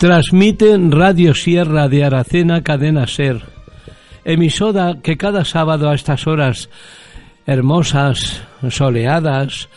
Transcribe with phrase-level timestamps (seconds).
[0.00, 3.42] Transmite Radio Sierra de Aracena Cadena Ser,
[4.24, 6.70] emisora que cada sábado a estas horas
[7.44, 9.68] hermosas, soleadas,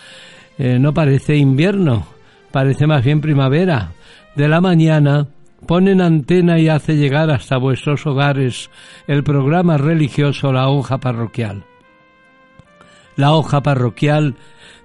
[0.57, 2.07] eh, no parece invierno,
[2.53, 3.91] parece más bien primavera,
[4.33, 5.27] de la mañana
[5.67, 8.69] ponen antena y hace llegar hasta vuestros hogares
[9.07, 11.65] el programa religioso La Hoja Parroquial.
[13.17, 14.35] La Hoja Parroquial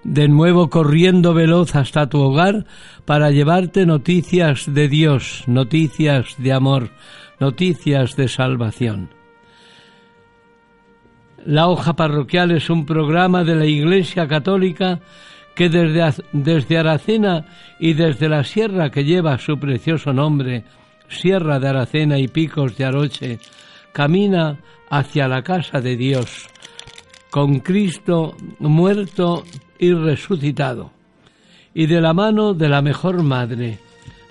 [0.05, 2.67] de nuevo corriendo veloz hasta tu hogar
[3.05, 6.91] para llevarte noticias de Dios, noticias de amor,
[7.41, 9.11] noticias de salvación.
[11.45, 15.01] La hoja parroquial es un programa de la Iglesia Católica
[15.55, 17.47] que desde, desde Aracena
[17.81, 20.65] y desde la sierra que lleva su precioso nombre,
[21.09, 23.39] Sierra de Aracena y Picos de Aroche,
[23.93, 24.59] camina
[24.91, 26.47] hacia la casa de Dios,
[27.31, 29.43] con Cristo muerto
[29.79, 30.93] y resucitado,
[31.75, 33.79] y de la mano de la mejor madre,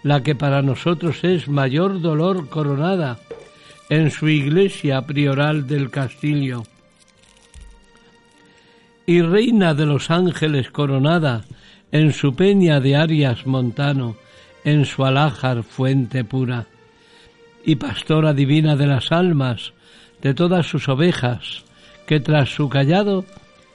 [0.04, 3.20] la que para nosotros es mayor dolor coronada
[3.90, 6.64] en su iglesia prioral del castillo,
[9.06, 11.46] y reina de los ángeles coronada
[11.92, 14.18] en su peña de Arias Montano,
[14.66, 16.66] en su alájar fuente pura,
[17.66, 19.74] y pastora divina de las almas,
[20.22, 21.64] de todas sus ovejas,
[22.06, 23.26] que tras su callado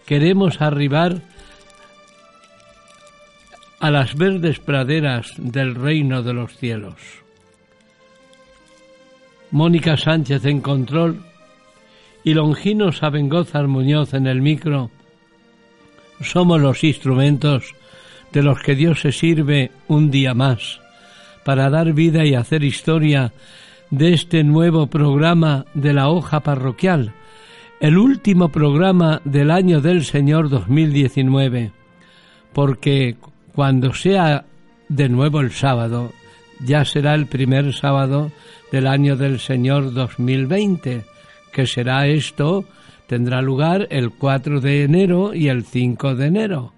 [0.07, 1.23] queremos arribar
[3.83, 6.95] a las verdes praderas del reino de los cielos.
[9.51, 11.21] Mónica Sánchez en control
[12.23, 14.93] y Longino Sabengozar Muñoz en el micro
[16.21, 17.75] somos los instrumentos
[18.31, 20.81] de los que Dios se sirve un día más
[21.45, 23.33] para dar vida y hacer historia
[23.91, 27.15] de este nuevo programa de la hoja parroquial,
[27.81, 31.73] el último programa del año del Señor 2019,
[32.53, 33.17] porque
[33.55, 34.45] cuando sea
[34.89, 36.13] de nuevo el sábado,
[36.65, 38.31] ya será el primer sábado
[38.71, 41.05] del año del Señor 2020,
[41.53, 42.65] que será esto,
[43.07, 46.73] tendrá lugar el 4 de enero y el 5 de enero,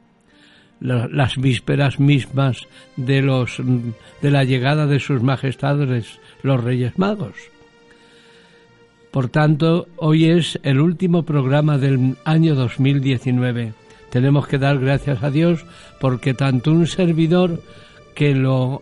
[0.81, 3.62] las vísperas mismas de, los,
[4.21, 7.37] de la llegada de sus majestades los Reyes Magos.
[9.11, 13.84] Por tanto, hoy es el último programa del año 2019
[14.14, 15.66] tenemos que dar gracias a Dios
[15.98, 17.60] porque tanto un servidor
[18.14, 18.80] que lo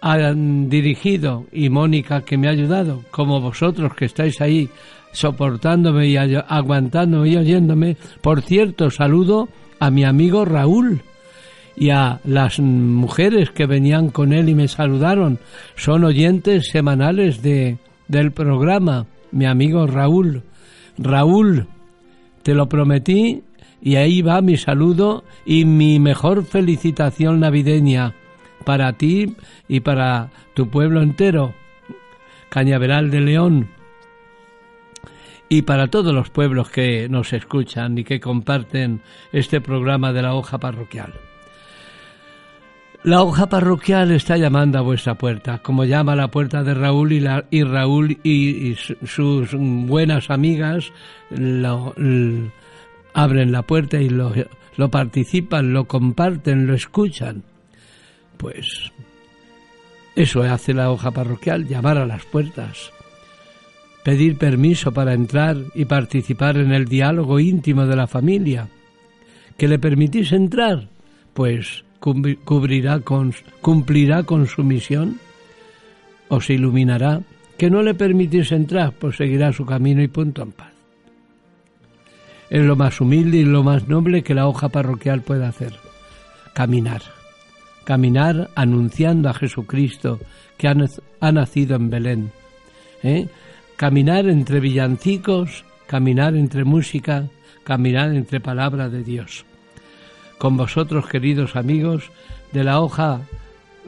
[0.00, 4.70] han dirigido y Mónica que me ha ayudado, como vosotros que estáis ahí
[5.12, 7.98] soportándome y aguantándome y oyéndome.
[8.22, 11.02] Por cierto, saludo a mi amigo Raúl
[11.76, 15.40] y a las mujeres que venían con él y me saludaron.
[15.76, 17.76] Son oyentes semanales de,
[18.08, 20.42] del programa, mi amigo Raúl.
[20.96, 21.66] Raúl,
[22.42, 23.42] te lo prometí
[23.84, 28.14] y ahí va mi saludo y mi mejor felicitación navideña
[28.64, 29.36] para ti
[29.68, 31.54] y para tu pueblo entero,
[32.48, 33.68] Cañaveral de León,
[35.50, 39.02] y para todos los pueblos que nos escuchan y que comparten
[39.32, 41.12] este programa de la hoja parroquial.
[43.02, 47.20] La hoja parroquial está llamando a vuestra puerta, como llama la puerta de Raúl y,
[47.20, 50.90] la, y Raúl y, sus buenas amigas
[53.14, 54.32] abren la puerta y lo,
[54.76, 57.44] lo participan, lo comparten, lo escuchan.
[58.36, 58.92] Pues
[60.16, 62.92] eso hace la hoja parroquial, llamar a las puertas,
[64.02, 68.68] pedir permiso para entrar y participar en el diálogo íntimo de la familia.
[69.56, 70.88] ¿Que le permitís entrar?
[71.32, 75.20] Pues cubrirá con, cumplirá con su misión,
[76.28, 77.22] os iluminará.
[77.56, 80.73] Que no le permitís entrar, pues seguirá su camino y punto en paz
[82.54, 85.72] es lo más humilde y lo más noble que la hoja parroquial puede hacer.
[86.52, 87.02] Caminar.
[87.82, 90.20] Caminar anunciando a Jesucristo
[90.56, 92.30] que ha, nacido en Belén.
[93.02, 93.26] ¿eh?
[93.74, 97.24] Caminar entre villancicos, caminar entre música,
[97.64, 99.44] caminar entre palabra de Dios.
[100.38, 102.12] Con vosotros, queridos amigos,
[102.52, 103.22] de la hoja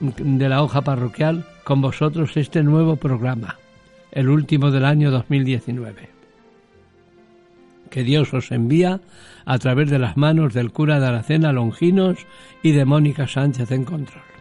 [0.01, 3.59] de la hoja parroquial con vosotros este nuevo programa,
[4.11, 6.16] el último del año 2019
[7.91, 9.01] que Dios os envía
[9.45, 12.27] a través de las manos del cura de Aracena Longinos
[12.63, 14.36] y de Mónica Sánchez en control.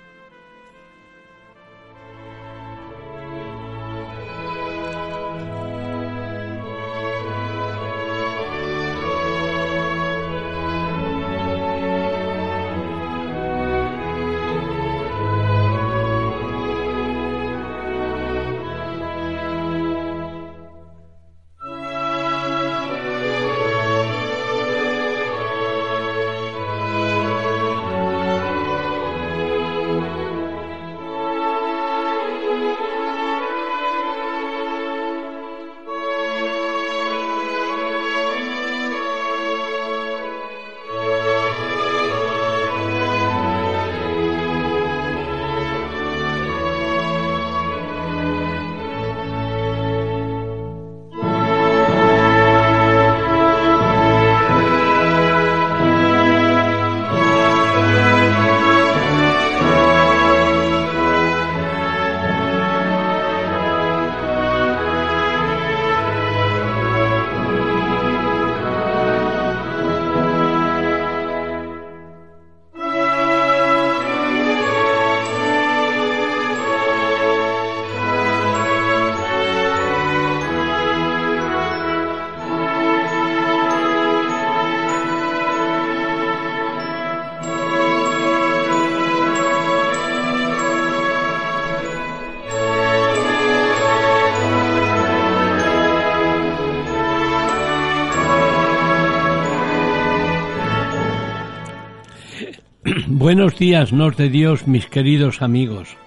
[103.26, 105.98] Buenos días, nos de Dios, mis queridos amigos.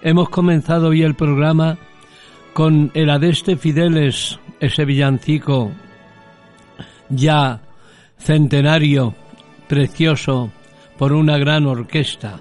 [0.00, 1.76] Hemos comenzado hoy el programa
[2.54, 5.72] con el Adeste Fideles, ese villancico
[7.10, 7.60] ya
[8.16, 9.14] centenario,
[9.68, 10.50] precioso,
[10.96, 12.40] por una gran orquesta.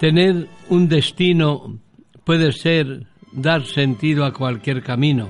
[0.00, 1.78] Tener un destino
[2.24, 5.28] puede ser dar sentido a cualquier camino.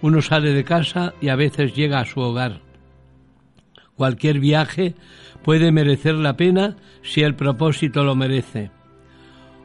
[0.00, 2.71] Uno sale de casa y a veces llega a su hogar
[3.96, 4.94] Cualquier viaje
[5.42, 8.70] puede merecer la pena si el propósito lo merece.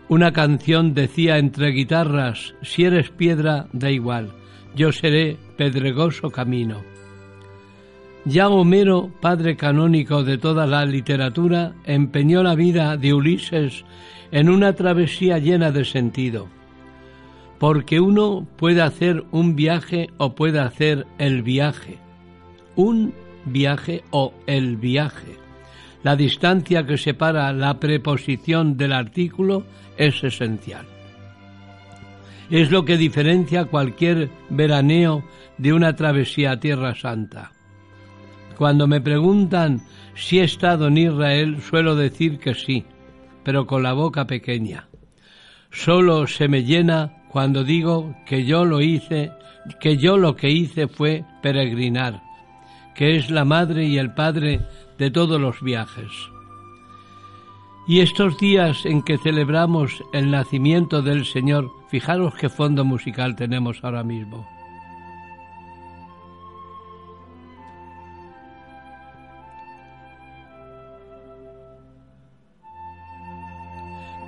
[0.09, 4.31] Una canción decía entre guitarras, si eres piedra, da igual,
[4.75, 6.81] yo seré pedregoso camino.
[8.23, 13.85] Ya Homero, padre canónico de toda la literatura, empeñó la vida de Ulises
[14.31, 16.47] en una travesía llena de sentido.
[17.57, 21.99] Porque uno puede hacer un viaje o puede hacer el viaje.
[22.75, 23.13] Un
[23.47, 25.37] viaje o el viaje.
[26.03, 29.63] La distancia que separa la preposición del artículo
[29.97, 30.85] es esencial.
[32.49, 35.23] Es lo que diferencia cualquier veraneo
[35.57, 37.51] de una travesía a Tierra Santa.
[38.57, 39.81] Cuando me preguntan
[40.15, 42.85] si he estado en Israel, suelo decir que sí,
[43.43, 44.87] pero con la boca pequeña.
[45.71, 49.31] Solo se me llena cuando digo que yo lo hice,
[49.79, 52.23] que yo lo que hice fue peregrinar,
[52.97, 54.59] que es la madre y el padre
[54.97, 56.11] de todos los viajes.
[57.87, 63.83] Y estos días en que celebramos el nacimiento del Señor, fijaros qué fondo musical tenemos
[63.83, 64.45] ahora mismo.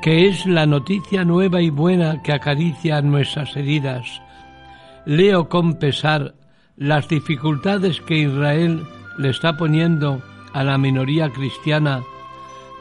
[0.02, 4.22] que es la noticia nueva y buena que acaricia nuestras heridas.
[5.06, 6.36] Leo con pesar
[6.80, 10.22] las dificultades que Israel le está poniendo
[10.54, 12.02] a la minoría cristiana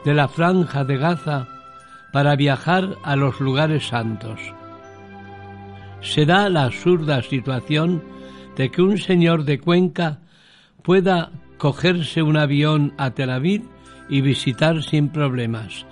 [0.05, 1.47] de la franja de Gaza
[2.13, 4.39] para viajar a los lugares santos.
[6.01, 8.01] Se da la absurda situación
[8.55, 10.19] de que un señor de Cuenca
[10.81, 13.63] pueda cogerse un avión a Tel Aviv
[14.07, 15.85] y visitar sin problemas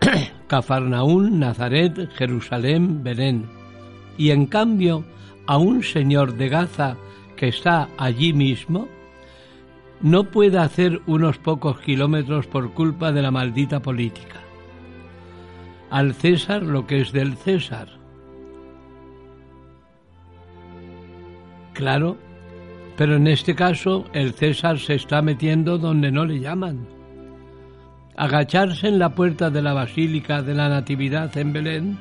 [0.48, 3.46] Cafarnaún, Nazaret, Jerusalén, Belén.
[4.18, 5.04] Y en cambio,
[5.46, 6.96] a un señor de Gaza
[7.36, 8.88] que está allí mismo
[10.00, 14.40] no puede hacer unos pocos kilómetros por culpa de la maldita política.
[15.90, 17.88] Al César lo que es del César.
[21.72, 22.16] Claro,
[22.96, 26.86] pero en este caso el César se está metiendo donde no le llaman.
[28.16, 31.98] Agacharse en la puerta de la Basílica de la Natividad en Belén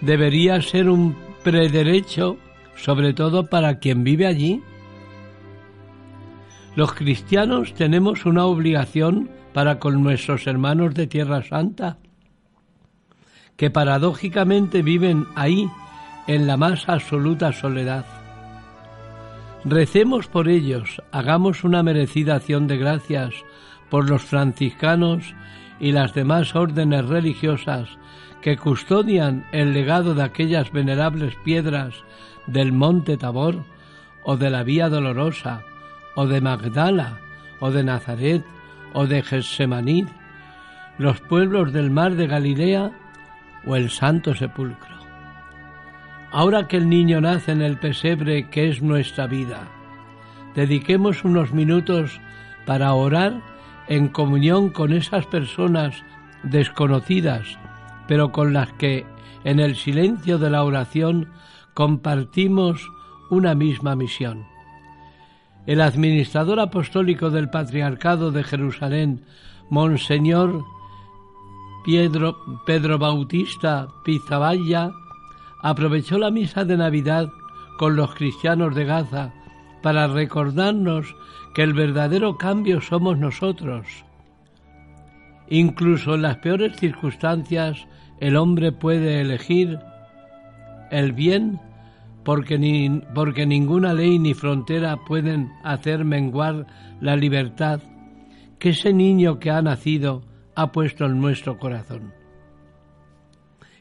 [0.00, 2.38] debería ser un prederecho
[2.76, 4.62] sobre todo para quien vive allí.
[6.74, 11.98] Los cristianos tenemos una obligación para con nuestros hermanos de Tierra Santa,
[13.56, 15.68] que paradójicamente viven ahí
[16.26, 18.04] en la más absoluta soledad.
[19.64, 23.34] Recemos por ellos, hagamos una merecida acción de gracias
[23.90, 25.34] por los franciscanos
[25.78, 27.88] y las demás órdenes religiosas
[28.40, 31.94] que custodian el legado de aquellas venerables piedras
[32.46, 33.64] del monte Tabor
[34.24, 35.62] o de la Vía Dolorosa
[36.14, 37.18] o de Magdala
[37.60, 38.44] o de Nazaret
[38.92, 40.06] o de Getsemaní,
[40.98, 42.92] los pueblos del mar de Galilea
[43.66, 44.96] o el Santo Sepulcro.
[46.32, 49.68] Ahora que el niño nace en el pesebre que es nuestra vida,
[50.54, 52.20] dediquemos unos minutos
[52.64, 53.40] para orar
[53.88, 56.02] en comunión con esas personas
[56.42, 57.58] desconocidas,
[58.08, 59.06] pero con las que
[59.44, 61.30] en el silencio de la oración
[61.74, 62.88] compartimos
[63.30, 64.46] una misma misión.
[65.66, 69.24] El administrador apostólico del Patriarcado de Jerusalén,
[69.68, 70.64] Monseñor
[71.84, 74.90] Pedro, Pedro Bautista Pizaballa,
[75.62, 77.28] aprovechó la misa de Navidad
[77.78, 79.32] con los cristianos de Gaza
[79.82, 81.14] para recordarnos
[81.56, 83.86] que el verdadero cambio somos nosotros.
[85.48, 87.86] Incluso en las peores circunstancias
[88.20, 89.78] el hombre puede elegir
[90.90, 91.58] el bien
[92.24, 96.66] porque, porque ninguna ley ni frontera pueden hacer menguar
[97.00, 97.80] la libertad
[98.58, 100.24] que ese niño que ha nacido
[100.56, 102.12] ha puesto en nuestro corazón.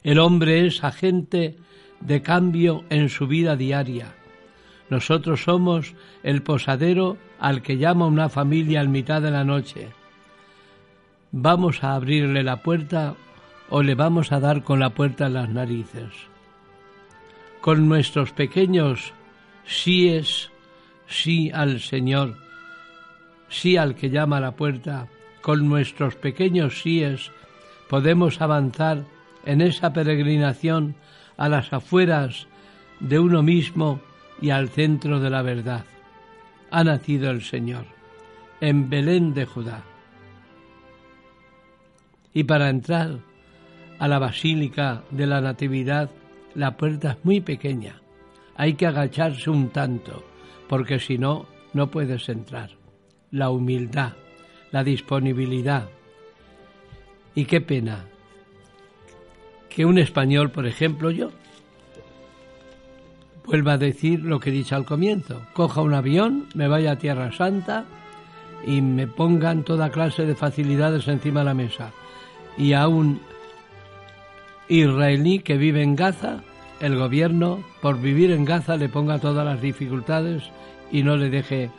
[0.01, 1.57] El hombre es agente
[1.99, 4.15] de cambio en su vida diaria
[4.89, 9.89] nosotros somos el posadero al que llama una familia en mitad de la noche.
[11.31, 13.15] ¿Vamos a abrirle la puerta
[13.69, 16.11] o le vamos a dar con la puerta en las narices?
[17.61, 19.13] Con nuestros pequeños
[19.65, 20.51] síes,
[21.07, 22.35] sí al Señor,
[23.49, 25.07] sí al que llama a la puerta,
[25.41, 27.31] con nuestros pequeños síes
[27.89, 29.03] podemos avanzar
[29.45, 30.95] en esa peregrinación
[31.37, 32.47] a las afueras
[32.99, 33.99] de uno mismo
[34.41, 35.85] y al centro de la verdad.
[36.75, 37.85] Ha nacido el Señor
[38.59, 39.85] en Belén de Judá.
[42.33, 43.19] Y para entrar
[43.97, 46.09] a la Basílica de la Natividad,
[46.53, 48.01] la puerta es muy pequeña.
[48.57, 50.25] Hay que agacharse un tanto,
[50.67, 52.71] porque si no, no puedes entrar.
[53.31, 54.11] La humildad,
[54.73, 55.87] la disponibilidad.
[57.35, 58.03] Y qué pena
[59.69, 61.31] que un español, por ejemplo, yo,
[63.45, 65.41] vuelva a decir lo que dicho al comienzo.
[65.53, 67.85] Coja un avión, me vaya a Tierra Santa
[68.65, 71.91] y me pongan toda clase de facilidades encima de la mesa.
[72.57, 73.21] Y a un
[74.67, 76.43] israelí que vive en Gaza,
[76.79, 80.43] el gobierno, por vivir en Gaza, le ponga todas las dificultades
[80.91, 81.69] y no le deje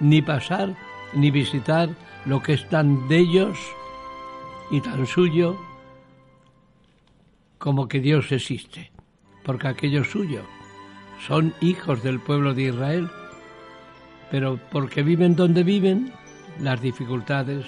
[0.00, 0.74] ni pasar
[1.14, 1.90] ni visitar
[2.26, 3.58] lo que es tan de ellos
[4.70, 5.56] y tan suyo
[7.58, 8.90] como que Dios existe,
[9.44, 10.42] porque aquello es suyo
[11.26, 13.08] son hijos del pueblo de Israel,
[14.30, 16.12] pero porque viven donde viven,
[16.60, 17.64] las dificultades,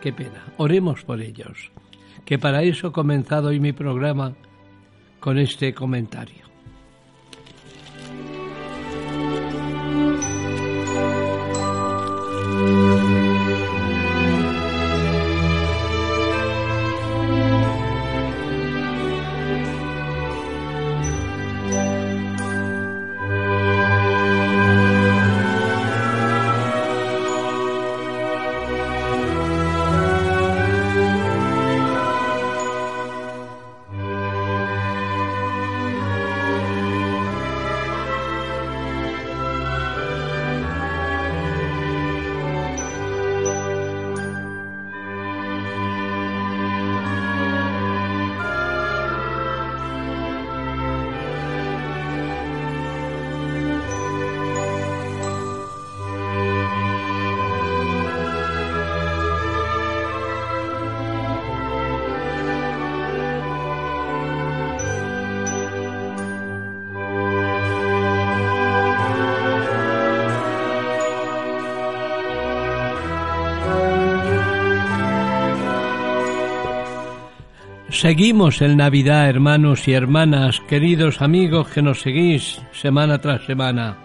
[0.00, 0.44] qué pena.
[0.56, 1.70] Oremos por ellos,
[2.24, 4.34] que para eso he comenzado hoy mi programa
[5.20, 6.48] con este comentario.
[77.98, 83.96] Seguimos en Navidad, hermanos y hermanas, queridos amigos que nos seguís semana tras semana.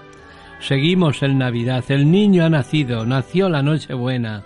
[0.59, 1.83] Seguimos en Navidad.
[1.89, 4.41] El niño ha nacido, nació la Nochebuena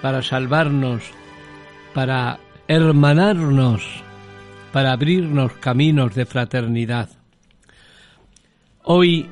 [0.00, 1.02] para salvarnos,
[1.94, 2.38] para
[2.68, 3.82] hermanarnos,
[4.72, 7.08] para abrirnos caminos de fraternidad.
[8.84, 9.28] Hoy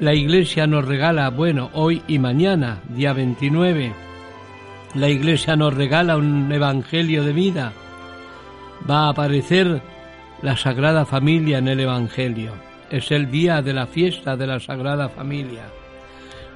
[0.00, 3.92] La Iglesia nos regala, bueno, hoy y mañana, día 29,
[4.94, 7.74] la Iglesia nos regala un Evangelio de vida.
[8.88, 9.80] Va a aparecer
[10.42, 12.52] la Sagrada Familia en el Evangelio.
[12.90, 15.64] Es el día de la fiesta de la Sagrada Familia.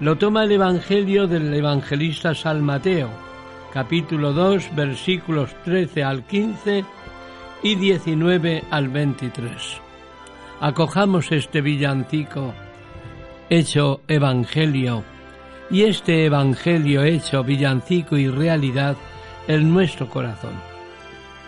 [0.00, 3.08] Lo toma el Evangelio del evangelista San Mateo,
[3.72, 6.84] capítulo 2, versículos 13 al 15
[7.62, 9.80] y 19 al 23.
[10.60, 12.52] Acojamos este villancico
[13.48, 15.02] hecho Evangelio
[15.70, 18.96] y este Evangelio hecho villancico y realidad
[19.46, 20.77] en nuestro corazón.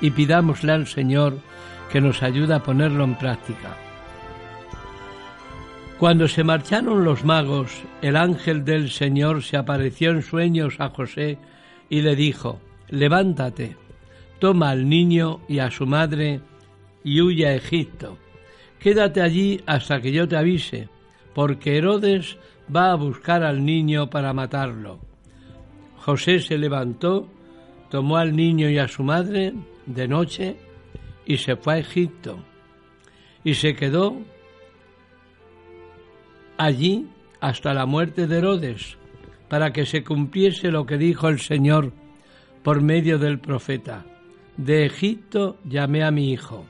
[0.01, 1.39] Y pidámosle al Señor
[1.91, 3.77] que nos ayude a ponerlo en práctica.
[5.99, 11.37] Cuando se marcharon los magos, el ángel del Señor se apareció en sueños a José
[11.91, 13.77] y le dijo, levántate,
[14.39, 16.41] toma al niño y a su madre
[17.05, 18.17] y huye a Egipto.
[18.79, 20.89] Quédate allí hasta que yo te avise,
[21.35, 22.39] porque Herodes
[22.75, 25.01] va a buscar al niño para matarlo.
[25.99, 27.29] José se levantó,
[27.91, 29.53] tomó al niño y a su madre
[29.95, 30.57] de noche
[31.27, 32.39] y se fue a Egipto.
[33.45, 34.17] Y se quedó
[36.57, 37.09] allí
[37.41, 38.99] hasta la muerte de Herodes,
[39.49, 41.93] para que se cumpliese lo que dijo el Señor
[42.63, 44.05] por medio del profeta.
[44.57, 46.67] De Egipto llamé a mi hijo.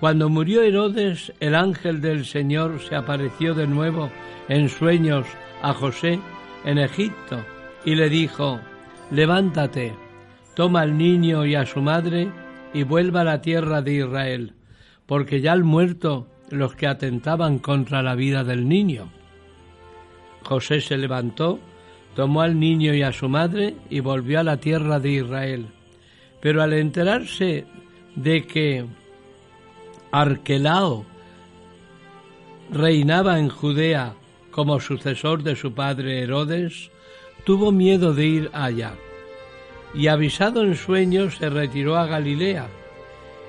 [0.00, 4.10] Cuando murió Herodes, el ángel del Señor se apareció de nuevo
[4.48, 5.26] en sueños
[5.62, 6.18] a José
[6.64, 7.44] en Egipto
[7.84, 8.60] y le dijo,
[9.10, 9.94] levántate,
[10.56, 12.32] toma al niño y a su madre
[12.72, 14.54] y vuelva a la tierra de Israel,
[15.04, 19.10] porque ya han muerto los que atentaban contra la vida del niño.
[20.42, 21.60] José se levantó,
[22.14, 25.66] tomó al niño y a su madre y volvió a la tierra de Israel.
[26.40, 27.66] Pero al enterarse
[28.14, 28.86] de que
[30.10, 31.04] Arquelao
[32.72, 34.14] reinaba en Judea
[34.50, 36.90] como sucesor de su padre Herodes,
[37.44, 38.94] tuvo miedo de ir allá,
[39.96, 42.68] y avisado en sueños se retiró a Galilea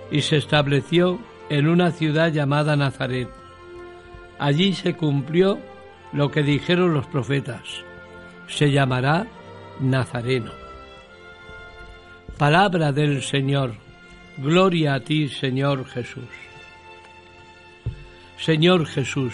[0.10, 3.30] y se estableció en una ciudad llamada Nazaret.
[4.40, 5.60] Allí se cumplió
[6.14, 7.84] lo que dijeron los profetas.
[8.48, 9.28] Se llamará
[9.82, 10.52] Nazareno.
[12.38, 13.74] Palabra del Señor.
[14.38, 16.30] Gloria a ti, Señor Jesús.
[18.38, 19.34] Señor Jesús,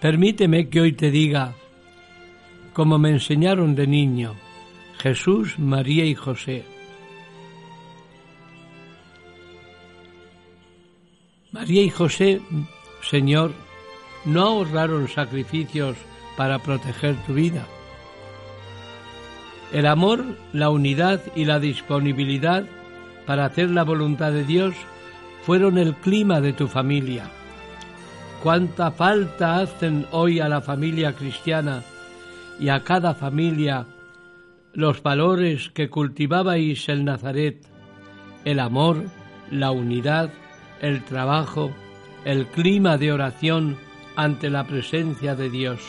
[0.00, 1.54] permíteme que hoy te diga,
[2.72, 4.34] como me enseñaron de niño,
[5.00, 6.62] Jesús, María y José,
[11.52, 12.42] María y José,
[13.00, 13.52] Señor,
[14.26, 15.96] no ahorraron sacrificios
[16.36, 17.66] para proteger tu vida.
[19.72, 22.64] El amor, la unidad y la disponibilidad
[23.26, 24.74] para hacer la voluntad de Dios
[25.44, 27.30] fueron el clima de tu familia.
[28.42, 31.82] Cuánta falta hacen hoy a la familia cristiana
[32.58, 33.86] y a cada familia
[34.72, 37.66] los valores que cultivabais en Nazaret,
[38.44, 39.04] el amor,
[39.50, 40.30] la unidad,
[40.80, 41.70] el trabajo,
[42.24, 43.76] el clima de oración
[44.16, 45.80] ante la presencia de Dios.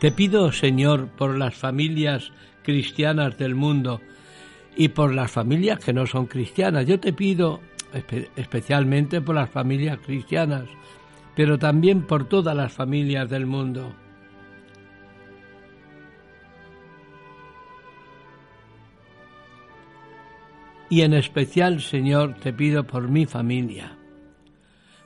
[0.00, 4.00] Te pido, Señor, por las familias cristianas del mundo
[4.76, 6.86] y por las familias que no son cristianas.
[6.86, 7.60] Yo te pido
[8.36, 10.64] especialmente por las familias cristianas,
[11.34, 13.94] pero también por todas las familias del mundo.
[20.88, 23.96] Y en especial, Señor, te pido por mi familia,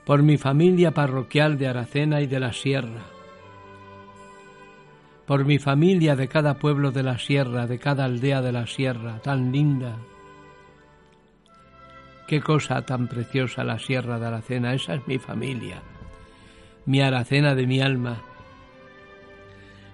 [0.05, 3.01] por mi familia parroquial de Aracena y de la Sierra,
[5.25, 9.19] por mi familia de cada pueblo de la Sierra, de cada aldea de la Sierra,
[9.23, 9.97] tan linda.
[12.27, 15.81] Qué cosa tan preciosa la Sierra de Aracena, esa es mi familia,
[16.85, 18.21] mi Aracena de mi alma.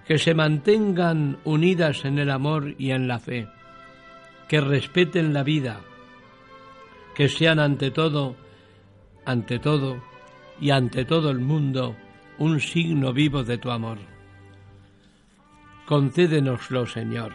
[0.06, 3.48] Que se mantengan unidas en el amor y en la fe
[4.48, 5.80] que respeten la vida,
[7.14, 8.36] que sean ante todo,
[9.24, 10.02] ante todo
[10.60, 11.96] y ante todo el mundo
[12.38, 13.98] un signo vivo de tu amor.
[15.86, 17.32] Concédenoslo, Señor,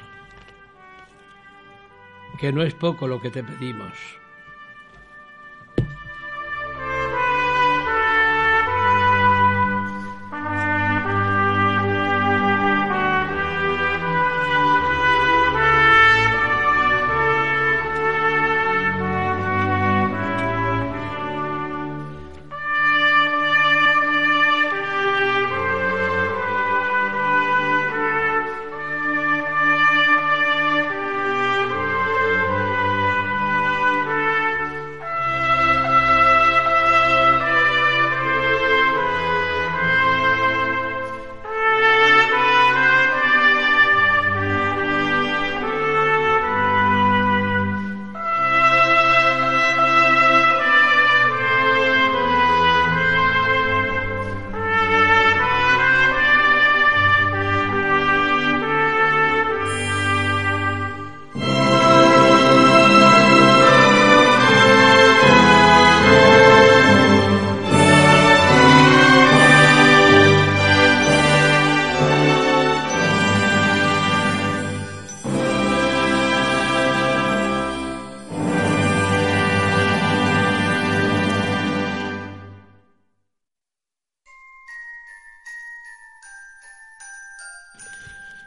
[2.39, 4.22] que no es poco lo que te pedimos.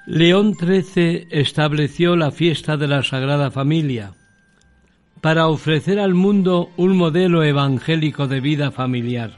[0.06, 4.12] León XIII estableció la fiesta de la Sagrada Familia
[5.20, 9.32] para ofrecer al mundo un modelo evangélico de vida familiar.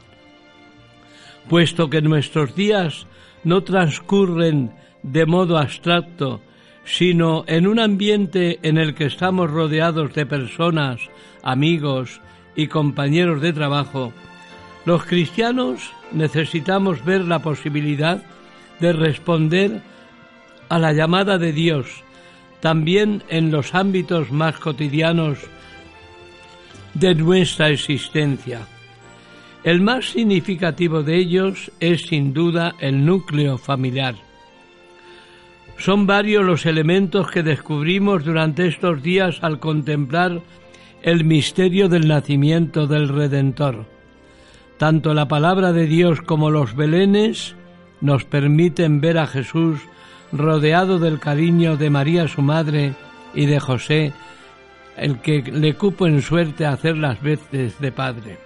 [1.49, 3.07] Puesto que nuestros días
[3.43, 6.39] no transcurren de modo abstracto,
[6.85, 11.01] sino en un ambiente en el que estamos rodeados de personas,
[11.41, 12.21] amigos
[12.55, 14.13] y compañeros de trabajo,
[14.85, 18.21] los cristianos necesitamos ver la posibilidad
[18.79, 19.88] de responder
[20.69, 22.03] a la llamada de Dios,
[22.61, 25.39] también en los ámbitos más cotidianos
[26.93, 28.61] de nuestra existencia.
[29.63, 34.15] El más significativo de ellos es sin duda el núcleo familiar.
[35.77, 40.41] Son varios los elementos que descubrimos durante estos días al contemplar
[41.01, 43.85] el misterio del nacimiento del Redentor.
[44.77, 47.55] Tanto la palabra de Dios como los belenes
[48.01, 49.79] nos permiten ver a Jesús
[50.31, 52.93] rodeado del cariño de María su madre
[53.33, 54.13] y de José,
[54.97, 58.37] el que le cupo en suerte hacer las veces de padre.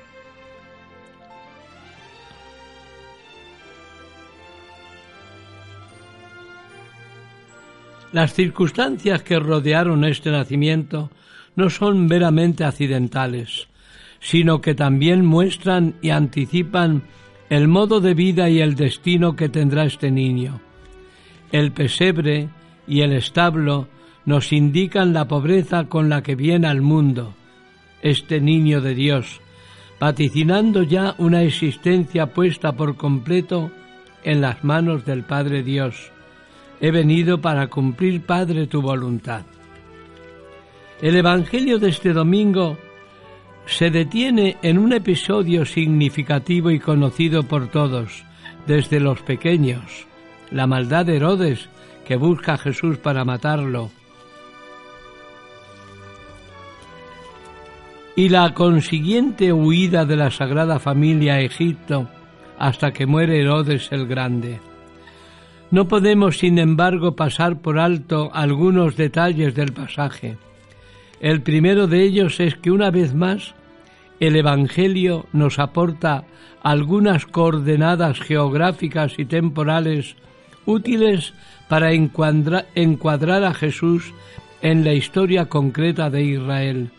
[8.11, 11.09] Las circunstancias que rodearon este nacimiento
[11.55, 13.67] no son meramente accidentales,
[14.19, 17.01] sino que también muestran y anticipan
[17.49, 20.61] el modo de vida y el destino que tendrá este niño.
[21.53, 22.49] El pesebre
[22.87, 23.87] y el establo
[24.25, 27.35] nos indican la pobreza con la que viene al mundo
[28.01, 29.39] este niño de Dios,
[29.99, 33.71] vaticinando ya una existencia puesta por completo
[34.23, 36.11] en las manos del Padre Dios.
[36.81, 39.43] He venido para cumplir, Padre, tu voluntad.
[41.03, 42.79] El Evangelio de este domingo
[43.67, 48.25] se detiene en un episodio significativo y conocido por todos,
[48.65, 50.07] desde los pequeños,
[50.53, 51.67] la maldad de Herodes,
[52.05, 53.89] que busca a Jesús para matarlo,
[58.15, 62.07] y la consiguiente huida de la Sagrada Familia a Egipto
[62.59, 64.59] hasta que muere Herodes el Grande.
[65.71, 70.37] No podemos, sin embargo, pasar por alto algunos detalles del pasaje.
[71.19, 73.55] El primero de ellos es que una vez más
[74.19, 76.25] el Evangelio nos aporta
[76.61, 80.15] algunas coordenadas geográficas y temporales
[80.65, 81.33] útiles
[81.67, 84.13] para encuadrar a Jesús
[84.61, 86.91] en la historia concreta de Israel.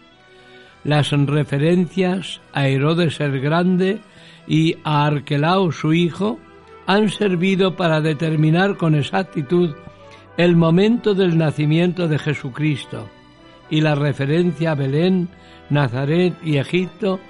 [0.85, 4.00] Las referencias a Herodes el Grande
[4.46, 6.38] y a Arquelao su hijo
[6.87, 9.74] han servido para determinar con exactitud
[10.37, 13.09] el momento del nacimiento de Jesucristo
[13.70, 15.29] y la referencia a Belén,
[15.70, 17.20] Nazaret y Egipto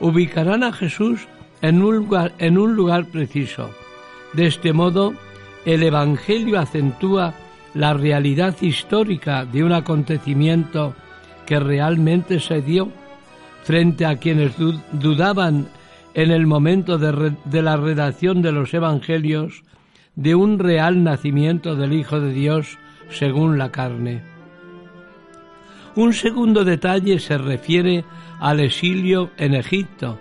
[0.00, 1.28] ubicarán a Jesús
[1.60, 3.70] en un lugar, en un lugar preciso.
[4.32, 5.14] De este modo,
[5.64, 7.34] el Evangelio acentúa
[7.74, 10.94] la realidad histórica de un acontecimiento
[11.46, 12.88] que realmente se dio
[13.62, 14.54] frente a quienes
[14.92, 15.68] dudaban
[16.14, 19.62] en el momento de, la redacción de los Evangelios
[20.14, 22.78] de un real nacimiento del Hijo de Dios
[23.10, 24.22] según la carne.
[25.94, 28.04] Un segundo detalle se refiere
[28.40, 30.18] al exilio en Egipto,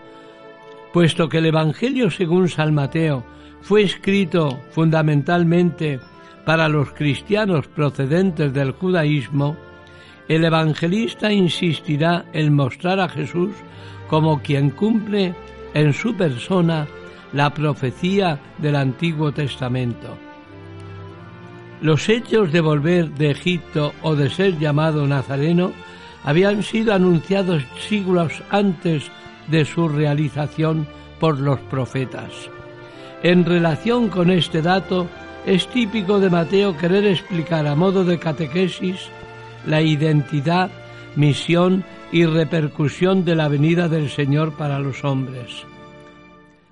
[0.93, 3.25] puesto que el Evangelio según San Mateo
[3.61, 5.99] fue escrito fundamentalmente
[6.45, 9.55] para los cristianos procedentes del judaísmo,
[10.27, 13.51] el evangelista insistirá en mostrar a Jesús
[14.07, 15.35] como quien cumple
[15.73, 16.87] en su persona
[17.33, 20.17] la profecía del Antiguo Testamento.
[21.81, 25.71] Los hechos de volver de Egipto o de ser llamado Nazareno
[26.23, 29.09] habían sido anunciados siglos antes
[29.47, 30.87] de su realización
[31.19, 32.49] por los profetas.
[33.23, 35.07] En relación con este dato,
[35.45, 39.09] es típico de Mateo querer explicar a modo de catequesis
[39.65, 40.71] la identidad,
[41.15, 45.65] misión y repercusión de la venida del Señor para los hombres.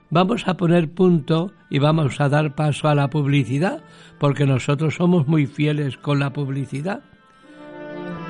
[0.09, 3.83] Vamos a poner punto y vamos a dar paso a la publicidad,
[4.17, 7.01] porque nosotros somos muy fieles con la publicidad.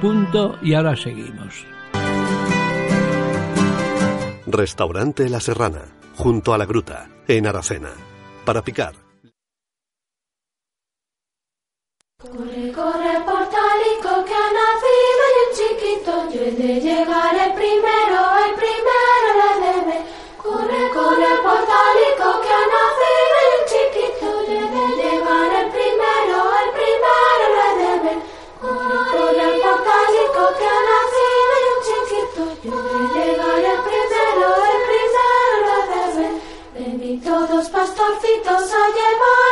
[0.01, 1.65] Punto y ahora seguimos.
[4.45, 8.08] Restaurante La Serrana, junto a la gruta, en Aracena.
[8.49, 8.95] Para picar.
[12.17, 18.53] Corre, corre, portalico, que ha nacido el chiquito, yo he de llegar el primero, el
[18.55, 19.97] primero le debe.
[20.41, 22.08] Corre, corre, portalico,
[37.23, 39.48] todos pastorcitos a llevar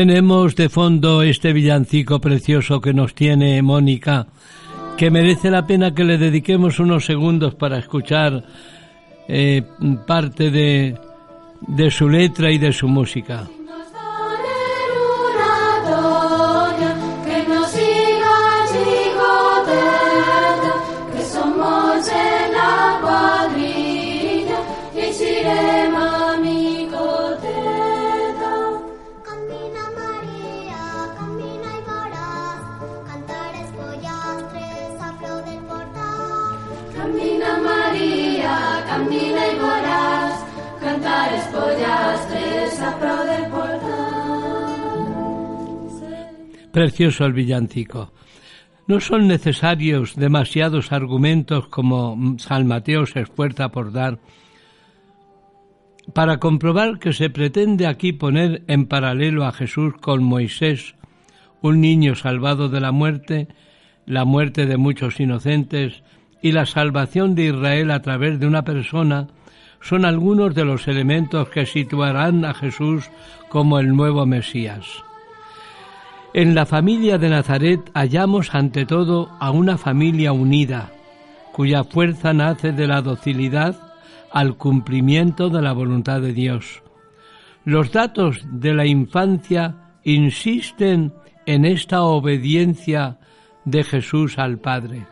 [0.00, 4.28] Tenemos de fondo este villancico precioso que nos tiene Mónica,
[4.96, 8.42] que merece la pena que le dediquemos unos segundos para escuchar
[9.28, 9.62] eh,
[10.06, 10.96] parte de,
[11.68, 13.46] de su letra y de su música.
[46.72, 48.12] Precioso el villancico.
[48.86, 54.18] No son necesarios demasiados argumentos como San Mateo se esfuerza por dar
[56.12, 60.94] para comprobar que se pretende aquí poner en paralelo a Jesús con Moisés,
[61.62, 63.48] un niño salvado de la muerte,
[64.06, 66.02] la muerte de muchos inocentes
[66.42, 69.28] y la salvación de Israel a través de una persona,
[69.80, 73.10] son algunos de los elementos que situarán a Jesús
[73.48, 75.02] como el nuevo Mesías.
[76.32, 80.92] En la familia de Nazaret hallamos ante todo a una familia unida,
[81.52, 83.76] cuya fuerza nace de la docilidad
[84.30, 86.82] al cumplimiento de la voluntad de Dios.
[87.64, 91.12] Los datos de la infancia insisten
[91.46, 93.18] en esta obediencia
[93.64, 95.06] de Jesús al Padre,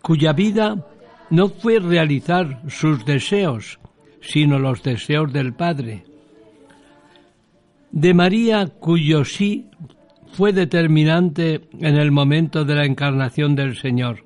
[0.00, 0.86] cuya vida
[1.34, 3.80] no fue realizar sus deseos,
[4.20, 6.04] sino los deseos del Padre.
[7.90, 9.66] De María, cuyo sí
[10.32, 14.24] fue determinante en el momento de la encarnación del Señor,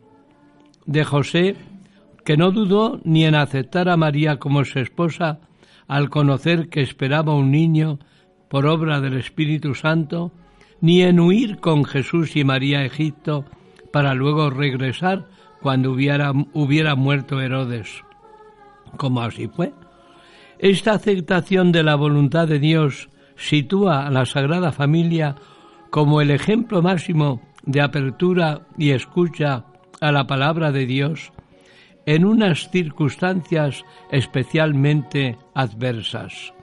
[0.84, 1.56] de José,
[2.26, 5.40] que no dudó ni en aceptar a María como su esposa
[5.86, 7.98] al conocer que esperaba un niño
[8.50, 10.30] por obra del Espíritu Santo,
[10.82, 13.46] ni en huir con Jesús y María a Egipto
[13.92, 15.26] para luego regresar
[15.60, 18.04] cuando hubiera, hubiera muerto Herodes.
[18.96, 19.72] Como así fue.
[20.58, 25.36] Esta aceptación de la voluntad de Dios sitúa a la Sagrada Familia
[25.90, 29.64] como el ejemplo máximo de apertura y escucha
[30.00, 31.32] a la palabra de Dios
[32.06, 36.54] en unas circunstancias especialmente adversas.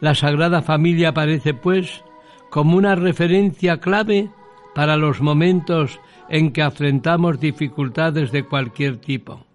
[0.00, 2.04] La Sagrada Familia aparece, pues,
[2.50, 4.28] como una referencia clave
[4.74, 5.98] para los momentos
[6.34, 9.46] en que afrontamos dificultades de cualquier tipo.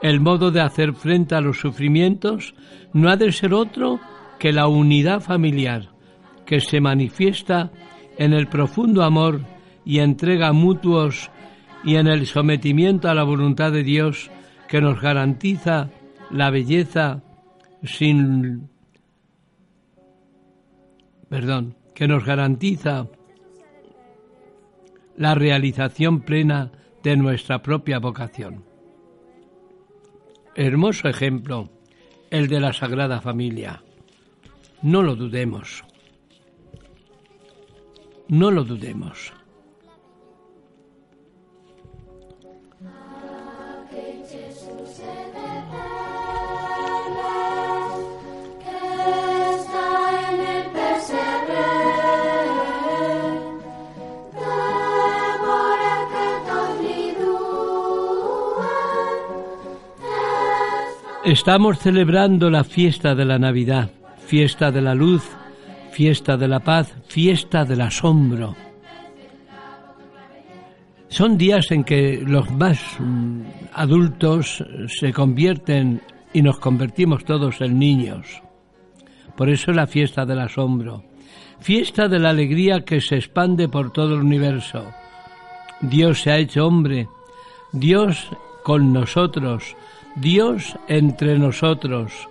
[0.00, 2.54] El modo de hacer frente a los sufrimientos
[2.94, 4.00] no ha de ser otro
[4.38, 5.90] que la unidad familiar,
[6.46, 7.70] que se manifiesta
[8.16, 9.42] en el profundo amor
[9.84, 11.30] y entrega mutuos
[11.84, 14.30] y en el sometimiento a la voluntad de Dios
[14.66, 15.90] que nos garantiza
[16.30, 17.22] la belleza
[17.82, 18.70] sin
[21.28, 23.08] perdón, que nos garantiza
[25.16, 28.64] la realización plena de nuestra propia vocación.
[30.54, 31.70] Hermoso ejemplo
[32.30, 33.82] el de la Sagrada Familia.
[34.82, 35.84] No lo dudemos.
[38.28, 39.32] No lo dudemos.
[61.24, 63.90] Estamos celebrando la fiesta de la Navidad,
[64.24, 65.22] fiesta de la luz,
[65.92, 68.56] fiesta de la paz, fiesta del asombro.
[71.08, 73.42] Son días en que los más mm,
[73.74, 76.00] adultos se convierten
[76.32, 78.42] y nos convertimos todos en niños.
[79.36, 81.04] Por eso la fiesta del asombro,
[81.60, 84.86] fiesta de la alegría que se expande por todo el universo.
[85.82, 87.08] Dios se ha hecho hombre,
[87.72, 88.30] Dios
[88.62, 89.76] con nosotros,
[90.16, 92.28] Dios entre nosotros.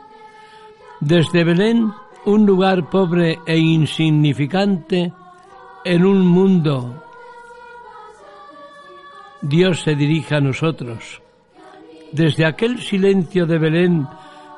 [1.00, 1.92] Desde Belén,
[2.26, 5.14] un lugar pobre e insignificante
[5.86, 7.04] en un mundo,
[9.42, 11.22] Dios se dirige a nosotros.
[12.12, 14.08] Desde aquel silencio de Belén,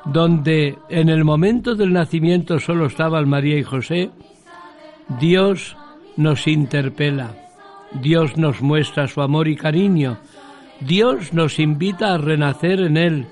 [0.04, 4.10] donde en el momento del nacimiento solo estaban María y José,
[5.20, 5.76] Dios
[6.16, 7.34] nos interpela,
[7.92, 10.18] Dios nos muestra su amor y cariño,
[10.86, 13.26] Dios nos invita a renacer en Él.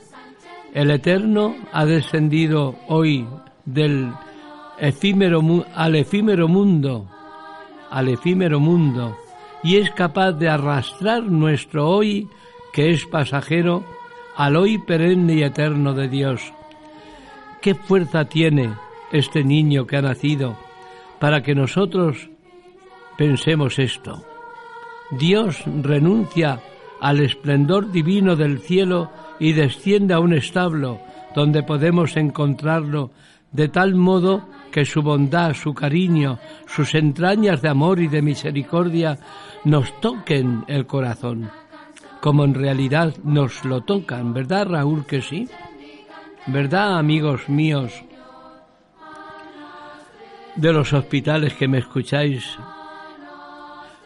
[0.73, 3.27] El Eterno ha descendido hoy
[3.65, 4.13] del
[4.79, 5.43] efímero,
[5.75, 7.09] al efímero mundo,
[7.91, 9.17] al efímero mundo,
[9.65, 12.29] y es capaz de arrastrar nuestro hoy,
[12.73, 13.85] que es pasajero,
[14.37, 16.53] al hoy perenne y eterno de Dios.
[17.61, 18.75] ¿Qué fuerza tiene
[19.11, 20.57] este niño que ha nacido
[21.19, 22.31] para que nosotros
[23.19, 24.25] pensemos esto?
[25.11, 26.61] Dios renuncia
[27.01, 31.01] al esplendor divino del cielo y desciende a un establo
[31.35, 33.11] donde podemos encontrarlo
[33.53, 39.19] de tal modo que su bondad, su cariño, sus entrañas de amor y de misericordia
[39.65, 41.51] nos toquen el corazón,
[42.21, 45.49] como en realidad nos lo tocan, ¿verdad Raúl que sí?
[46.47, 47.93] ¿Verdad amigos míos
[50.57, 52.57] de los hospitales que me escucháis?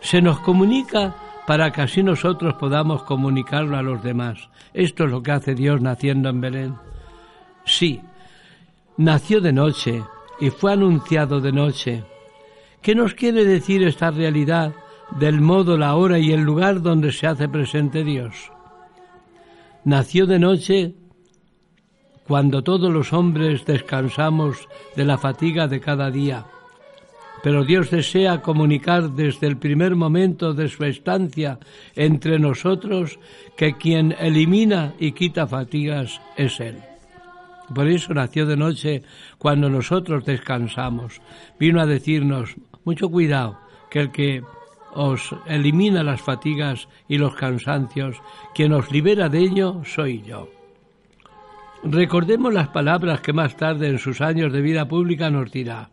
[0.01, 1.15] Se nos comunica
[1.47, 4.49] para que así nosotros podamos comunicarlo a los demás.
[4.73, 6.75] Esto es lo que hace Dios naciendo en Belén.
[7.65, 8.01] Sí,
[8.97, 10.03] nació de noche
[10.41, 12.05] y fue anunciado de noche.
[12.83, 14.75] ¿Qué nos quiere decir esta realidad
[15.19, 18.51] del modo, la hora y el lugar donde se hace presente Dios?
[19.85, 20.95] Nació de noche
[22.27, 26.47] cuando todos los hombres descansamos de la fatiga de cada día.
[27.45, 31.59] Pero Dios desea comunicar desde el primer momento de su estancia
[31.95, 33.19] entre nosotros
[33.55, 36.79] que quien elimina y quita fatigas es Él.
[37.75, 39.03] Por eso nació de noche
[39.37, 41.21] cuando nosotros descansamos.
[41.61, 43.59] Vino a decirnos, mucho cuidado,
[43.91, 44.43] que el que
[44.95, 48.17] os elimina las fatigas y los cansancios,
[48.55, 50.49] quien os libera de ello soy yo.
[51.83, 55.91] Recordemos las palabras que más tarde en sus años de vida pública nos dirá.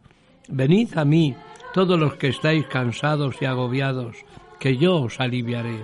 [0.52, 1.34] Venid a mí,
[1.74, 4.18] todos los que estáis cansados y agobiados,
[4.60, 5.80] que yo os aliviaré.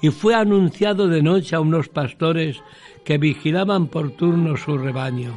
[0.00, 2.62] Y fue anunciado de noche a unos pastores
[3.04, 5.36] que vigilaban por turno su rebaño.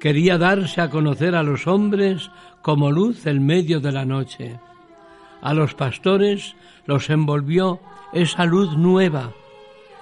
[0.00, 2.28] Quería darse a conocer a los hombres
[2.60, 4.58] como luz en medio de la noche.
[5.40, 7.78] A los pastores los envolvió
[8.12, 9.32] esa luz nueva.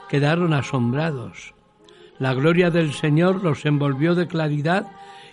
[0.08, 1.52] Quedaron asombrados.
[2.18, 4.86] La gloria del Señor los envolvió de claridad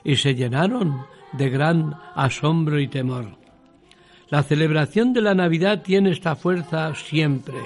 [0.03, 3.37] y se llenaron de gran asombro y temor.
[4.29, 7.59] La celebración de la Navidad tiene esta fuerza siempre.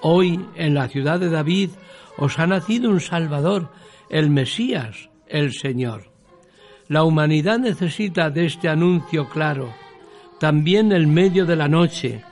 [0.00, 1.70] Hoy en la ciudad de David
[2.18, 3.70] os ha nacido un Salvador,
[4.10, 6.12] el Mesías, el Señor.
[6.88, 9.72] La humanidad necesita de este anuncio claro,
[10.38, 12.22] también en medio de la noche,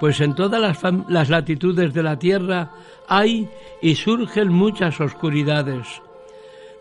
[0.00, 0.78] pues en todas las,
[1.08, 2.72] las latitudes de la tierra
[3.08, 3.48] hay
[3.80, 5.86] y surgen muchas oscuridades.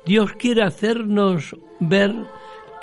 [0.06, 2.14] Dios quiere hacernos ver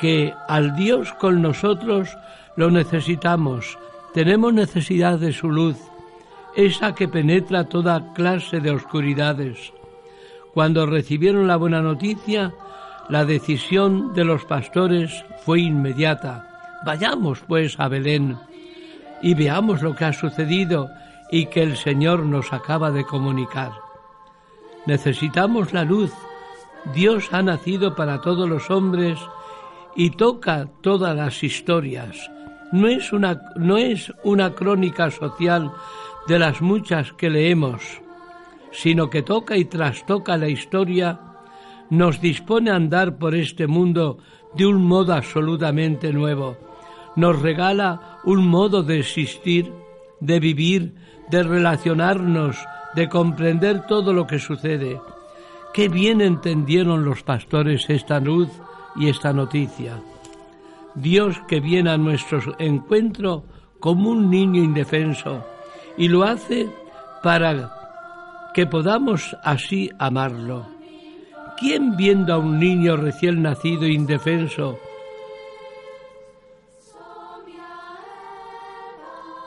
[0.00, 2.16] que al Dios con nosotros
[2.56, 3.78] lo necesitamos,
[4.14, 5.76] tenemos necesidad de su luz,
[6.56, 9.72] esa que penetra toda clase de oscuridades.
[10.54, 12.52] Cuando recibieron la buena noticia,
[13.08, 16.80] la decisión de los pastores fue inmediata.
[16.84, 18.38] Vayamos pues a Belén
[19.20, 20.88] y veamos lo que ha sucedido
[21.30, 23.72] y que el Señor nos acaba de comunicar.
[24.86, 26.12] Necesitamos la luz.
[26.94, 29.18] Dios ha nacido para todos los hombres
[29.96, 32.30] y toca todas las historias.
[32.72, 35.72] No es una, no es una crónica social
[36.28, 37.82] de las muchas que leemos,
[38.70, 41.20] sino que toca y trastoca la historia,
[41.90, 44.18] nos dispone a andar por este mundo
[44.54, 46.56] de un modo absolutamente nuevo.
[47.16, 49.72] Nos regala un modo de existir,
[50.20, 50.94] de vivir,
[51.30, 52.56] de relacionarnos,
[52.94, 55.00] de comprender todo lo que sucede.
[55.74, 58.48] Qué bien entendieron los pastores esta luz
[58.96, 60.00] y esta noticia.
[60.94, 63.44] Dios que viene a nuestro encuentro
[63.78, 65.44] como un niño indefenso
[65.96, 66.68] y lo hace
[67.22, 67.72] para
[68.54, 70.66] que podamos así amarlo.
[71.58, 74.78] ¿Quién viendo a un niño recién nacido indefenso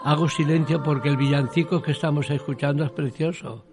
[0.06, 3.64] Hago silencio porque el villancico que estamos escuchando es precioso.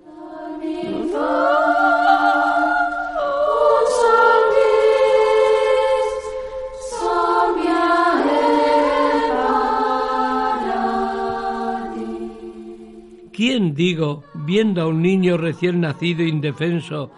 [13.40, 17.10] ¿Quién, digo, viendo a un niño recién nacido indefenso,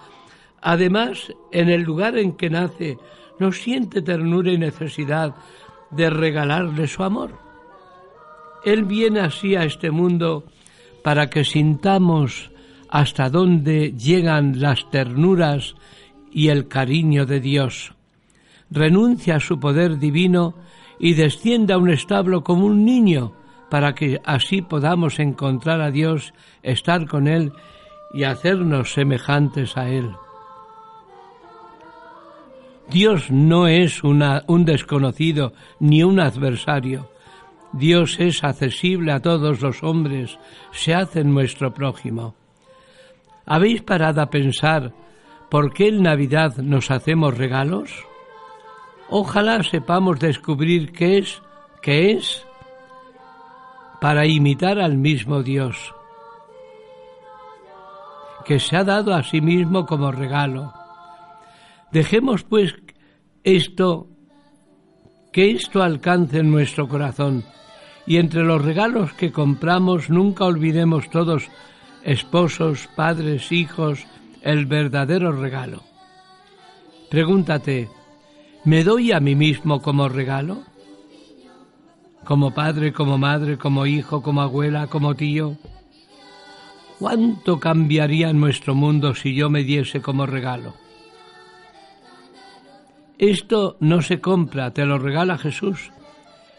[0.61, 2.97] además en el lugar en que nace,
[3.41, 5.35] no siente ternura y necesidad
[5.91, 7.33] de regalarle su amor?
[8.65, 10.45] Él viene así a este mundo
[11.03, 12.53] para que sintamos
[12.89, 15.75] hasta dónde llegan las ternuras
[16.31, 17.95] y el cariño de Dios.
[18.71, 20.55] Renuncia a su poder divino
[21.01, 23.42] y desciende a un establo como un niño
[23.73, 27.55] para que así podamos encontrar a Dios, estar con Él
[28.13, 30.11] y hacernos semejantes a Él.
[32.91, 37.09] Dios no es un desconocido ni un adversario.
[37.73, 40.39] Dios es accesible a todos los hombres,
[40.73, 42.35] se hace nuestro prójimo.
[43.47, 44.93] ¿Habéis parado a pensar
[45.51, 47.91] por qué en Navidad nos hacemos regalos?
[49.09, 51.41] Ojalá sepamos descubrir qué es,
[51.81, 52.47] qué es,
[54.03, 55.95] para imitar al mismo Dios,
[58.45, 60.75] que se ha dado a sí mismo como regalo.
[61.93, 62.75] Dejemos pues
[63.45, 64.09] esto,
[65.33, 67.45] que esto alcance en nuestro corazón
[68.05, 71.49] y entre los regalos que compramos nunca olvidemos todos,
[72.03, 74.05] esposos, padres, hijos,
[74.41, 75.85] el verdadero regalo.
[77.09, 77.89] Pregúntate,
[78.65, 80.72] ¿me doy a mí mismo como regalo?
[82.25, 85.57] Como padre, como madre, como hijo, como abuela, como tío.
[86.99, 90.75] ¿Cuánto cambiaría nuestro mundo si yo me diese como regalo?
[93.19, 95.91] Esto no se compra, te lo regala Jesús,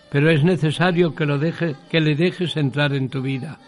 [0.09, 3.59] pero es necesario que, lo deje, que le dejes entrar en tu vida.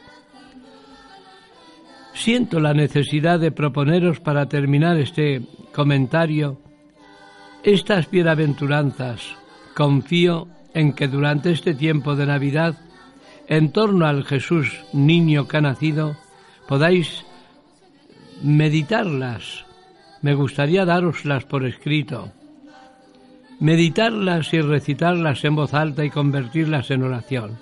[2.14, 5.42] Siento la necesidad de proponeros para terminar este
[5.74, 6.58] comentario
[7.66, 9.36] estas bienaventuranzas.
[9.76, 12.76] Confío en que durante este tiempo de Navidad,
[13.48, 16.18] en torno al Jesús niño que ha nacido,
[16.68, 17.26] podáis
[18.44, 19.66] meditarlas.
[20.22, 22.34] Me gustaría daroslas por escrito.
[23.60, 27.58] Meditarlas y recitarlas en voz alta y convertirlas en oración.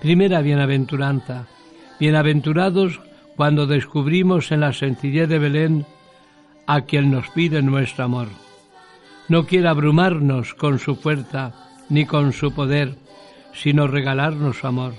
[0.00, 1.46] Primera bienaventuranza.
[2.00, 3.00] Bienaventurados
[3.36, 5.86] cuando descubrimos en la sencillez de Belén
[6.66, 8.28] a quien nos pide nuestro amor.
[9.28, 11.52] No quiere abrumarnos con su fuerza
[11.94, 12.96] ni con su poder,
[13.52, 14.94] sino regalarnos su amor.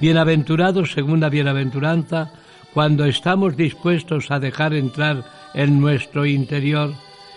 [0.00, 2.32] Bienaventurados, segunda bienaventuranza,
[2.74, 6.92] cuando estamos dispuestos a dejar entrar en nuestro interior,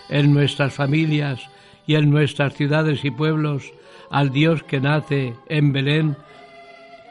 [0.09, 1.39] en nuestras familias
[1.85, 3.71] y en nuestras ciudades y pueblos
[4.09, 6.17] al Dios que nace en Belén,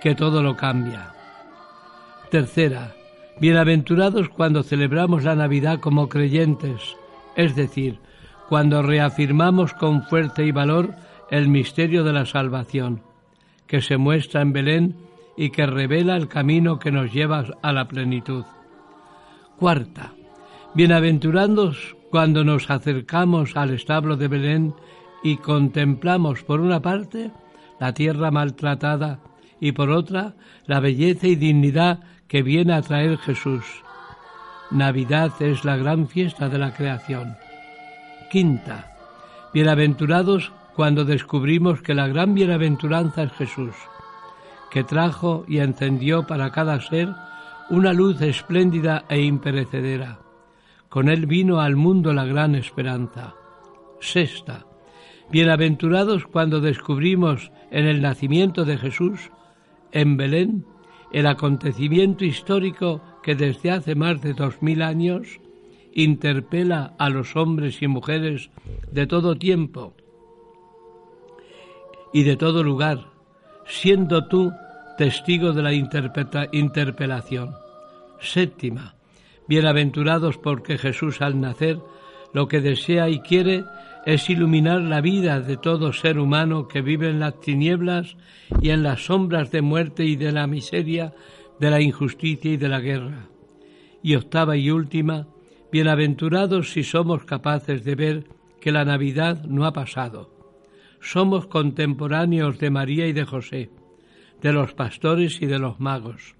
[0.02, 1.14] que todo lo cambia.
[2.28, 2.92] Tercera,
[3.40, 6.96] bienaventurados cuando celebramos la Navidad como creyentes,
[7.36, 8.00] es decir,
[8.48, 10.94] cuando reafirmamos con fuerza y valor
[11.30, 13.02] el misterio de la salvación,
[13.66, 14.96] que se muestra en Belén
[15.36, 18.44] y que revela el camino que nos lleva a la plenitud.
[19.58, 20.12] Cuarta,
[20.74, 24.74] bienaventurados cuando nos acercamos al establo de Belén
[25.22, 27.32] y contemplamos por una parte
[27.80, 29.18] la tierra maltratada
[29.60, 30.34] y por otra
[30.66, 33.64] la belleza y dignidad que viene a traer Jesús.
[34.70, 37.36] Navidad es la gran fiesta de la creación.
[38.36, 38.92] Quinta,
[39.54, 43.74] bienaventurados cuando descubrimos que la gran bienaventuranza es Jesús,
[44.70, 47.08] que trajo y encendió para cada ser
[47.70, 50.18] una luz espléndida e imperecedera.
[50.90, 53.32] Con él vino al mundo la gran esperanza.
[54.00, 54.66] Sexta,
[55.30, 59.30] bienaventurados cuando descubrimos en el nacimiento de Jesús,
[59.92, 60.66] en Belén,
[61.10, 65.40] el acontecimiento histórico que desde hace más de dos mil años
[65.96, 68.50] interpela a los hombres y mujeres
[68.92, 69.94] de todo tiempo
[72.12, 73.06] y de todo lugar,
[73.64, 74.52] siendo tú
[74.98, 77.54] testigo de la interpelación.
[78.20, 78.94] Séptima,
[79.48, 81.78] bienaventurados porque Jesús al nacer
[82.34, 83.64] lo que desea y quiere
[84.04, 88.18] es iluminar la vida de todo ser humano que vive en las tinieblas
[88.60, 91.14] y en las sombras de muerte y de la miseria,
[91.58, 93.28] de la injusticia y de la guerra.
[94.02, 95.26] Y octava y última,
[95.76, 98.24] bienaventurados si somos capaces de ver
[98.62, 100.30] que la Navidad no ha pasado.
[101.02, 103.68] Somos contemporáneos de María y de José,
[104.40, 106.34] de los pastores y de los magos.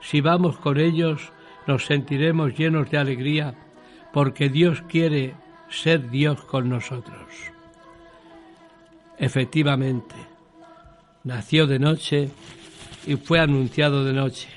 [0.00, 1.30] Si vamos con ellos,
[1.68, 3.54] nos sentiremos llenos de alegría,
[4.12, 5.36] porque Dios quiere
[5.68, 7.28] ser Dios con nosotros.
[9.18, 10.16] Efectivamente,
[11.22, 12.28] nació de noche
[13.06, 14.48] y fue anunciado de noche.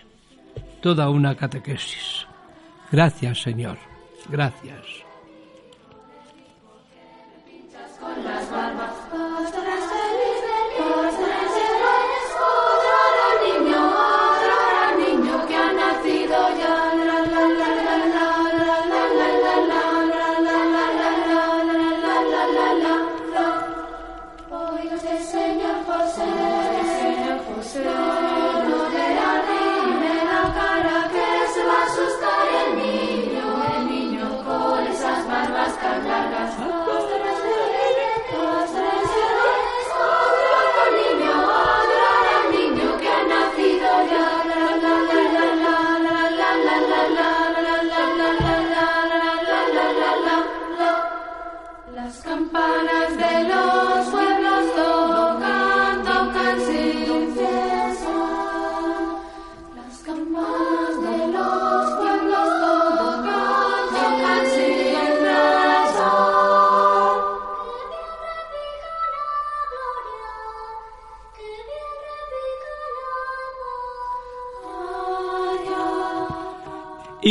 [0.82, 2.26] Toda una catequesis.
[2.92, 3.87] Gracias, Señor.
[4.30, 5.08] Gracias.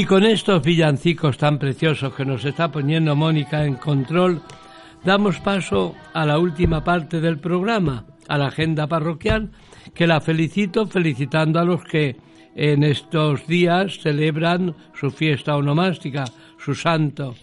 [0.08, 4.40] Con estos villancicos tan preciosos que nos está poniendo Mónica en control,
[5.04, 9.50] damos paso a la última parte del programa, a la agenda parroquial,
[9.94, 12.16] que la felicito felicitando a los que
[12.54, 16.24] en estos días celebran su fiesta onomástica,
[16.56, 17.34] su santo.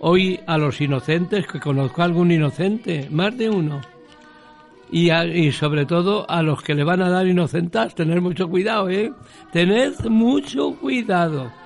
[0.00, 3.80] Hoy a los inocentes, que conozco a algún inocente, más de uno.
[4.90, 9.10] Y sobre todo a los que le van a dar inocentas, tener mucho cuidado, ¿eh?
[9.52, 11.63] Tened mucho cuidado.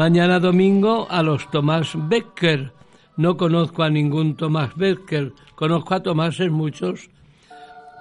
[0.00, 2.72] Mañana domingo a los Tomás Becker.
[3.18, 7.10] No conozco a ningún Tomás Becker, conozco a Tomáses muchos,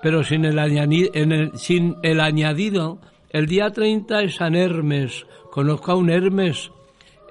[0.02, 1.58] pero sin el, añadido.
[3.32, 5.26] El día 30 es San Hermes.
[5.52, 6.72] Conozco a un Hermes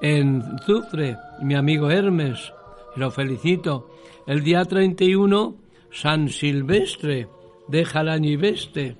[0.02, 2.52] en Zufre, mi amigo Hermes,
[2.94, 3.88] lo felicito.
[4.26, 5.56] El día 31,
[5.90, 7.26] San Silvestre,
[7.68, 8.98] deja el año y veste.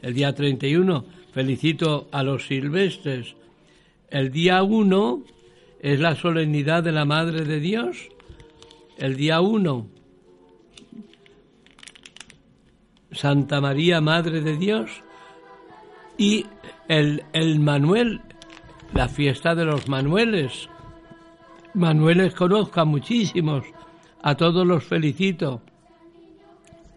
[0.00, 3.36] El día 31, felicito a los silvestres.
[4.14, 5.22] El día 1
[5.80, 8.10] es la solemnidad de la Madre de Dios.
[8.96, 9.88] El día 1,
[13.10, 15.02] Santa María, Madre de Dios.
[16.16, 16.46] Y
[16.86, 18.20] el, el Manuel,
[18.92, 20.68] la fiesta de los Manueles.
[21.74, 23.64] Manueles conozco a muchísimos,
[24.22, 25.60] a todos los felicito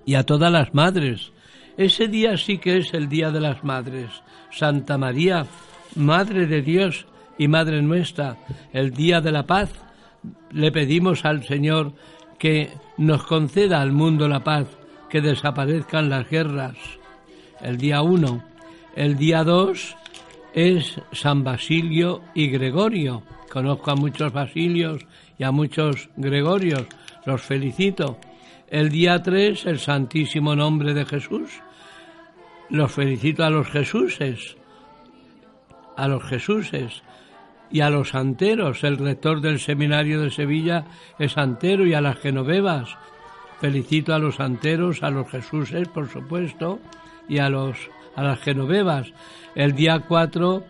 [0.05, 1.31] y a todas las madres.
[1.77, 4.11] Ese día sí que es el Día de las Madres.
[4.51, 5.47] Santa María,
[5.97, 8.37] Madre de Dios y Madre nuestra,
[8.71, 9.71] el Día de la Paz.
[10.51, 11.93] Le pedimos al Señor
[12.37, 14.67] que nos conceda al mundo la paz,
[15.09, 16.77] que desaparezcan las guerras.
[17.61, 18.43] El día 1.
[18.95, 19.95] El día 2
[20.53, 23.23] es San Basilio y Gregorio.
[23.51, 25.05] Conozco a muchos Basilios
[25.37, 26.85] y a muchos Gregorios.
[27.25, 28.19] Los felicito.
[28.69, 31.49] El día 3, el Santísimo Nombre de Jesús.
[32.69, 34.57] Los felicito a los Jesuses.
[35.97, 37.03] A los Jesuses
[37.69, 38.83] y a los santeros.
[38.83, 40.85] El rector del seminario de Sevilla
[41.19, 42.95] es santero y a las genovevas.
[43.59, 46.79] Felicito a los santeros, a los Jesuses, por supuesto,
[47.27, 49.13] y a los a las genovevas.
[49.55, 50.63] El día 4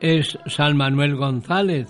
[0.00, 1.88] es San Manuel González,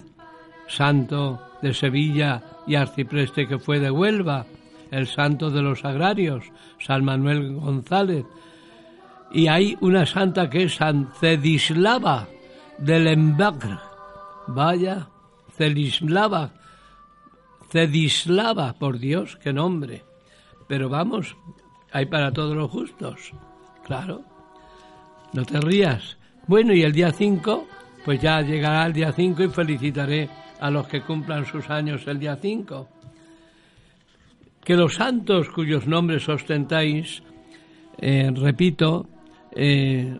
[0.66, 4.47] santo de Sevilla y arcipreste que fue de Huelva,
[4.91, 6.45] el santo de los agrarios,
[6.78, 8.24] San Manuel González.
[9.31, 12.29] Y hay una santa que es San Cedislava
[12.79, 13.81] de Lemberg.
[14.47, 15.09] Vaya,
[15.57, 16.51] Cedislava,
[17.70, 20.03] Cedislava, por Dios, qué nombre.
[20.66, 21.37] Pero vamos,
[21.93, 23.33] hay para todos los justos,
[23.85, 24.22] claro.
[25.33, 26.16] No te rías.
[26.47, 27.66] Bueno, y el día 5,
[28.05, 32.18] pues ya llegará el día 5 y felicitaré a los que cumplan sus años el
[32.18, 32.89] día 5.
[34.64, 37.22] Que los santos cuyos nombres ostentáis,
[37.99, 39.07] eh, repito,
[39.59, 40.17] eh,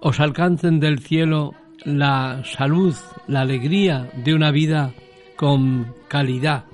[0.00, 1.52] os alcancen del cielo
[1.84, 2.96] la salud,
[3.28, 4.94] la alegría de una vida
[5.36, 6.64] con calidad,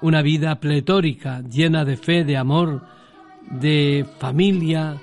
[0.00, 2.80] una vida pletórica, llena de fe, de amor,
[3.50, 4.96] de familia,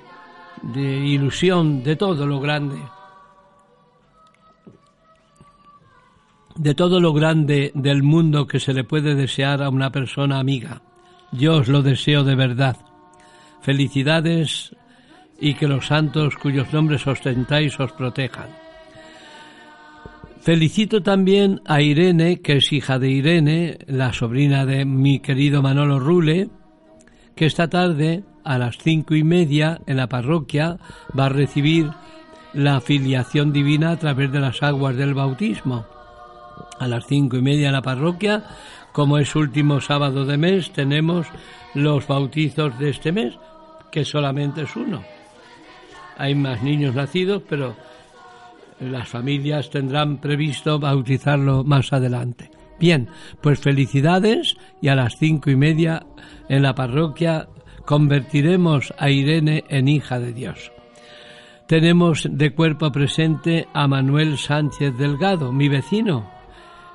[0.62, 2.78] de ilusión, de todo lo grande.
[6.56, 10.82] De todo lo grande del mundo que se le puede desear a una persona amiga.
[11.30, 12.76] Yo os lo deseo de verdad.
[13.60, 14.74] Felicidades
[15.38, 18.48] y que los santos cuyos nombres ostentáis os protejan.
[20.40, 25.98] Felicito también a Irene, que es hija de Irene, la sobrina de mi querido Manolo
[25.98, 26.48] Rule,
[27.34, 30.78] que esta tarde a las cinco y media en la parroquia
[31.16, 31.90] va a recibir
[32.54, 35.84] la filiación divina a través de las aguas del bautismo.
[36.80, 38.44] A las cinco y media en la parroquia,
[38.92, 41.26] como es último sábado de mes, tenemos
[41.74, 43.38] los bautizos de este mes,
[43.92, 45.17] que solamente es uno.
[46.18, 47.76] Hay más niños nacidos, pero
[48.80, 52.50] las familias tendrán previsto bautizarlo más adelante.
[52.78, 53.08] Bien,
[53.40, 56.06] pues felicidades y a las cinco y media
[56.48, 57.48] en la parroquia
[57.84, 60.72] convertiremos a Irene en hija de Dios.
[61.66, 66.30] Tenemos de cuerpo presente a Manuel Sánchez Delgado, mi vecino,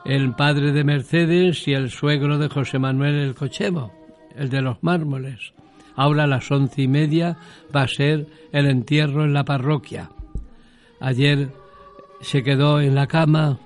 [0.06, 3.92] el padre de Mercedes y el suegro de José Manuel el Cochemo,
[4.36, 5.54] el de los mármoles.
[5.96, 7.38] Ahora a las once y media
[7.76, 10.10] va a ser el entierro en la parroquia.
[11.00, 11.52] Ayer
[12.22, 13.60] se quedó en la cama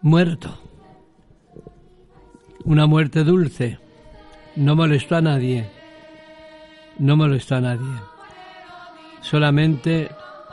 [0.00, 0.58] muerto.
[2.64, 3.78] Una muerte dulce.
[4.56, 5.70] No molestó a nadie.
[6.98, 7.94] No molestó a nadie.
[9.20, 10.10] Solamente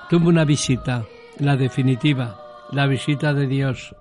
[0.10, 1.06] tuvo una visita,
[1.40, 2.40] la definitiva,
[2.72, 3.96] la visita de Dios,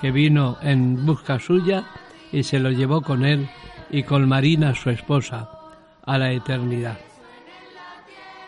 [0.00, 1.84] que vino en busca suya
[2.32, 3.48] y se lo llevó con él
[3.94, 5.48] y con Marina, su esposa,
[6.04, 6.98] a la eternidad.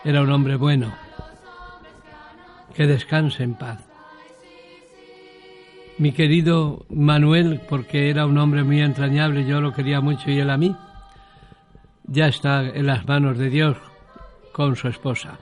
[0.02, 0.92] Era un hombre bueno,
[2.74, 3.78] que descanse en paz.
[5.98, 10.50] Mi querido Manuel, porque era un hombre muy entrañable, yo lo quería mucho y él
[10.50, 10.74] a mí,
[12.02, 13.76] ya está en las manos de Dios
[14.50, 15.38] con su esposa.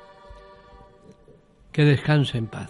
[1.73, 2.69] Que descanse en paz.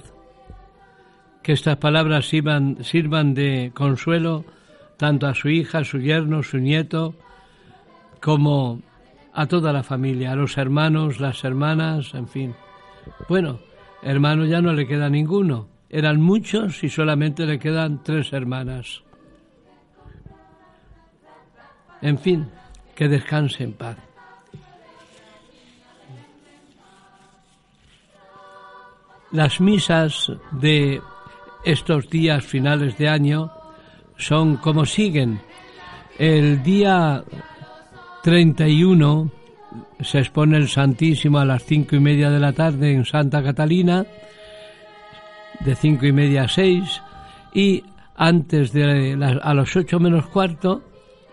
[1.42, 4.44] Que estas palabras sirvan, sirvan de consuelo
[4.96, 7.16] tanto a su hija, su yerno, su nieto,
[8.24, 8.80] como
[9.34, 12.54] a toda la familia, a los hermanos, las hermanas, en fin.
[13.28, 13.60] Bueno,
[14.02, 15.68] hermano ya no le queda ninguno.
[15.90, 19.02] Eran muchos y solamente le quedan tres hermanas.
[22.00, 22.48] En fin,
[22.94, 23.98] que descanse en paz.
[29.32, 31.02] Las misas de
[31.62, 33.52] estos días finales de año
[34.16, 35.42] son como siguen.
[36.18, 37.22] El día
[38.24, 39.30] 31
[40.00, 44.06] se expone el Santísimo a las cinco y media de la tarde en Santa Catalina,
[45.60, 47.02] de cinco y media a seis,
[47.52, 47.84] y
[48.16, 49.12] antes de
[49.42, 50.82] a los ocho menos cuarto,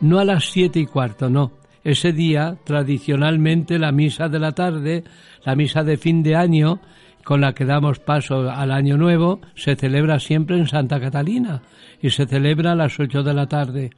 [0.01, 1.53] no a las siete y cuarto, no.
[1.85, 5.05] Ese día, tradicionalmente, la misa de la tarde,
[5.45, 6.81] la misa de fin de año,
[7.23, 11.61] con la que damos paso al año nuevo, se celebra siempre en Santa Catalina
[12.01, 13.91] y se celebra a las ocho de la tarde.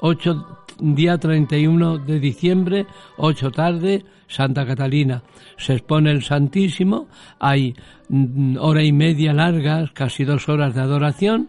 [0.00, 2.86] 8, día 31 de diciembre,
[3.16, 5.22] 8 tarde, Santa Catalina.
[5.56, 7.74] Se expone el Santísimo, hay
[8.08, 11.48] mm, hora y media largas, casi dos horas de adoración,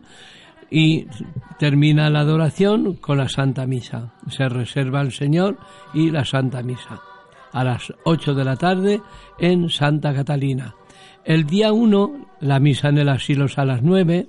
[0.70, 1.08] y
[1.60, 4.14] termina la adoración con la Santa Misa.
[4.30, 5.58] Se reserva el Señor
[5.94, 7.02] y la Santa Misa.
[7.54, 9.02] A las 8 de la tarde
[9.40, 10.76] en Santa Catalina.
[11.24, 14.28] El día 1, la misa en el asilo es a las 9,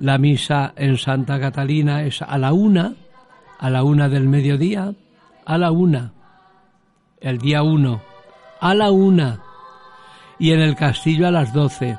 [0.00, 2.94] la misa en Santa Catalina es a la 1,
[3.58, 4.94] a la 1 del mediodía,
[5.44, 6.12] a la 1,
[7.20, 8.02] el día 1,
[8.60, 9.38] a la 1,
[10.38, 11.96] y en el castillo a las 12.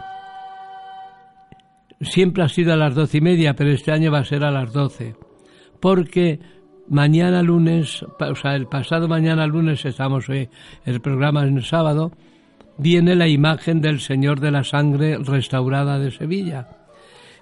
[2.02, 4.52] Siempre ha sido a las doce y media, pero este año va a ser a
[4.52, 5.16] las 12,
[5.80, 6.40] porque
[6.88, 10.50] mañana lunes, o sea, el pasado mañana lunes estamos hoy,
[10.86, 12.12] el programa en el sábado,
[12.78, 16.85] viene la imagen del Señor de la Sangre restaurada de Sevilla.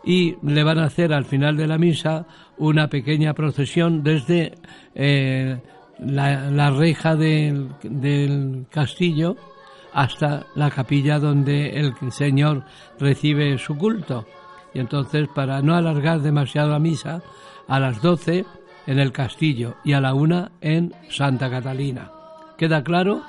[0.03, 2.25] Y le van a hacer al final de la misa
[2.57, 4.55] una pequeña procesión desde
[4.95, 5.59] eh,
[5.99, 9.37] la, reja del, del castillo
[9.93, 12.65] hasta la capilla donde el Señor
[12.99, 14.25] recibe su culto.
[14.73, 17.21] Y entonces, para no alargar demasiado la misa,
[17.67, 18.45] a las doce
[18.87, 22.11] en el castillo y a la una en Santa Catalina.
[22.57, 23.21] ¿Queda claro?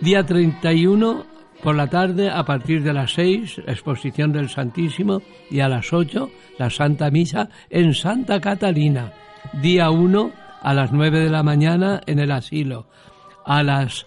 [0.00, 1.33] Día 31
[1.64, 6.30] por la tarde a partir de las 6 exposición del Santísimo y a las 8
[6.58, 9.14] la Santa Misa en Santa Catalina.
[9.62, 12.86] Día 1 a las 9 de la mañana en el asilo.
[13.46, 14.06] A las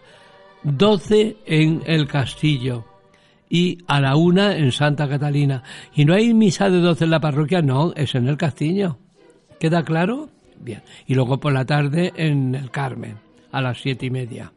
[0.62, 2.86] 12 en el castillo
[3.50, 5.64] y a la 1 en Santa Catalina.
[5.96, 7.64] ¿Y no hay misa de 12 en la parroquia?
[7.64, 9.00] No, es en el castillo.
[9.60, 10.30] ¿Queda claro?
[10.60, 10.84] Bien.
[11.08, 13.18] Y luego por la tarde en el Carmen,
[13.52, 14.54] a las siete y media.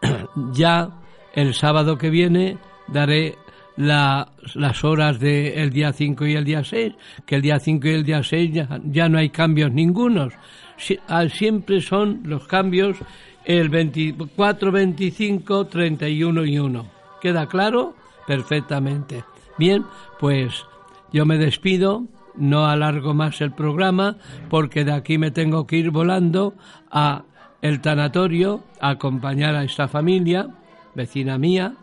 [0.52, 0.99] ya
[1.34, 2.58] el sábado que viene
[2.88, 3.36] daré
[3.76, 6.92] las horas del día 5 y el día 6,
[7.24, 8.50] que el día 5 y el día 6
[8.84, 10.34] ya, no hay cambios ningunos.
[11.08, 12.98] Ah, siempre son los cambios
[13.44, 16.86] el 24, 25, 31 y 1.
[17.20, 17.94] ¿Queda claro?
[18.26, 19.24] Perfectamente.
[19.58, 19.84] Bien,
[20.18, 20.64] pues
[21.12, 22.04] yo me despido,
[22.36, 24.16] no alargo más el programa
[24.48, 26.54] porque de aquí me tengo que ir volando
[26.90, 27.24] a
[27.62, 30.48] el tanatorio a acompañar a esta familia,
[30.94, 31.74] vecina mía,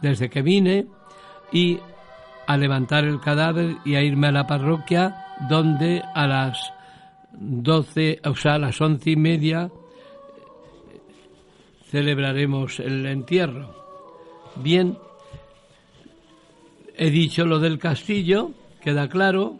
[0.00, 0.86] desde que vine,
[1.52, 1.78] y
[2.46, 6.72] a levantar el cadáver y a irme a la parroquia, donde a las
[7.32, 9.70] doce, o sea, a las once y media,
[11.90, 13.74] celebraremos el entierro.
[14.56, 14.98] Bien,
[16.96, 18.50] he dicho lo del castillo,
[18.80, 19.56] queda claro.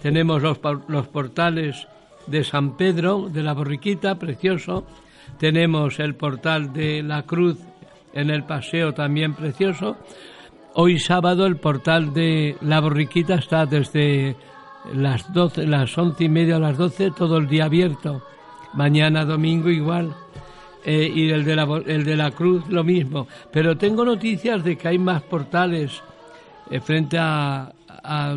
[0.00, 0.58] Tenemos los,
[0.88, 1.88] los portales
[2.26, 4.86] de San Pedro de la Borriquita, precioso.
[5.38, 7.58] Tenemos el portal de la Cruz
[8.12, 9.96] en el paseo, también precioso.
[10.74, 14.36] Hoy sábado el portal de la Borriquita está desde
[14.94, 18.22] las, 12, las once y media a las doce, todo el día abierto.
[18.74, 20.14] Mañana domingo igual.
[20.84, 23.28] Eh, y el de, la, el de la Cruz lo mismo.
[23.52, 26.02] Pero tengo noticias de que hay más portales
[26.70, 28.36] eh, frente a, a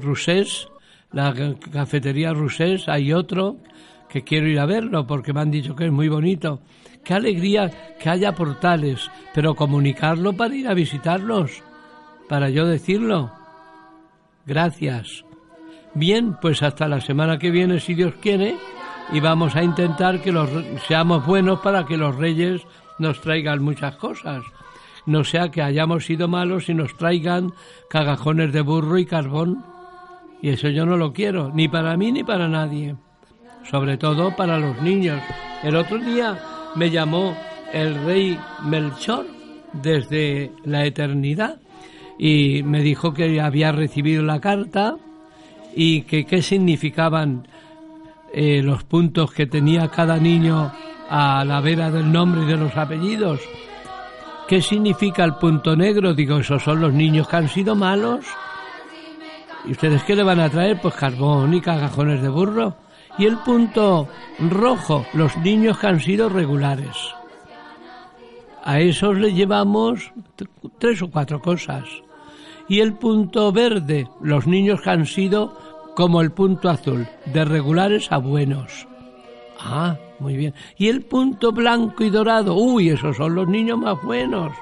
[0.00, 0.68] Rusés
[1.12, 1.32] la
[1.72, 3.56] cafetería Rusés, hay otro
[4.08, 6.60] que quiero ir a verlo porque me han dicho que es muy bonito.
[7.04, 11.62] Qué alegría que haya portales, pero comunicarlo para ir a visitarlos,
[12.28, 13.30] para yo decirlo.
[14.44, 15.24] Gracias.
[15.94, 18.56] Bien, pues hasta la semana que viene, si Dios quiere,
[19.12, 20.50] y vamos a intentar que los,
[20.86, 22.62] seamos buenos para que los reyes
[22.98, 24.44] nos traigan muchas cosas.
[25.06, 27.52] no sea que hayamos sido malos y nos traigan
[27.88, 29.64] cagajones de burro y carbón.
[30.42, 32.96] Y eso yo no lo quiero, ni para mí ni para nadie.
[33.70, 35.20] Sobre todo para los niños.
[35.62, 36.38] El otro día
[36.74, 37.36] me llamó
[37.72, 39.26] el rey Melchor
[39.72, 41.56] desde la eternidad
[42.18, 44.96] y me dijo que había recibido la carta
[45.74, 47.46] y que qué significaban
[48.32, 50.72] eh, los puntos que tenía cada niño
[51.08, 53.40] a la vera del nombre y de los apellidos.
[54.48, 56.14] ¿Qué significa el punto negro?
[56.14, 58.24] Digo, esos son los niños que han sido malos.
[59.66, 60.80] ¿Y ustedes qué le van a traer?
[60.80, 62.85] Pues carbón y cagajones de burro.
[63.18, 64.08] Y el punto
[64.38, 66.96] rojo, los niños que han sido regulares.
[68.62, 70.12] A esos le llevamos
[70.78, 71.84] tres o cuatro cosas.
[72.68, 75.56] Y el punto verde, los niños que han sido
[75.94, 78.86] como el punto azul, de regulares a buenos.
[79.58, 80.54] Ah, muy bien.
[80.76, 84.52] Y el punto blanco y dorado, uy, esos son los niños más buenos.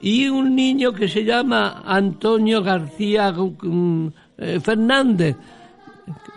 [0.00, 5.36] Y un niño que se llama Antonio García mm, eh, Fernández.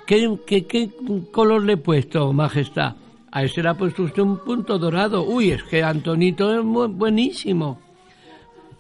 [0.06, 0.92] ¿Qué, qué, qué
[1.32, 2.96] color le he puesto, Majestad?
[3.32, 5.24] A ese le ha puesto usted un punto dorado.
[5.24, 7.80] Uy, es que Antonito es buenísimo.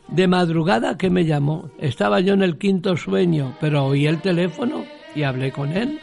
[0.07, 4.85] De madrugada que me llamó, estaba yo en el quinto sueño, pero oí el teléfono
[5.15, 5.99] y hablé con él.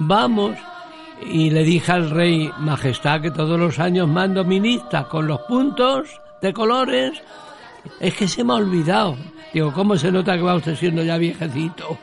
[0.00, 0.56] Vamos,
[1.30, 5.40] y le dije al rey, Majestad, que todos los años mando mi lista con los
[5.42, 7.22] puntos de colores.
[8.00, 9.16] Es que se me ha olvidado.
[9.52, 11.96] Digo, ¿cómo se nota que va usted siendo ya viejecito?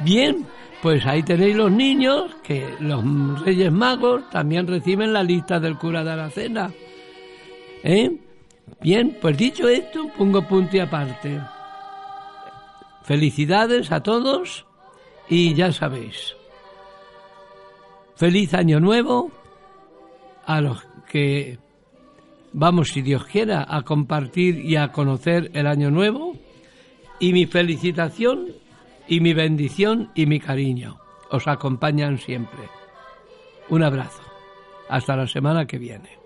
[0.00, 0.46] Bien,
[0.82, 6.04] pues ahí tenéis los niños, que los Reyes Magos también reciben la lista del cura
[6.04, 6.70] de Aracena.
[7.82, 8.10] ¿Eh?
[8.80, 11.40] Bien, pues dicho esto, pongo punto y aparte.
[13.04, 14.66] Felicidades a todos
[15.28, 16.36] y ya sabéis.
[18.16, 19.30] Feliz año nuevo
[20.44, 21.58] a los que
[22.52, 26.34] vamos, si Dios quiera, a compartir y a conocer el año nuevo.
[27.18, 28.48] Y mi felicitación
[29.08, 30.98] y mi bendición y mi cariño
[31.30, 32.68] os acompañan siempre.
[33.68, 34.22] Un abrazo.
[34.88, 36.25] Hasta la semana que viene.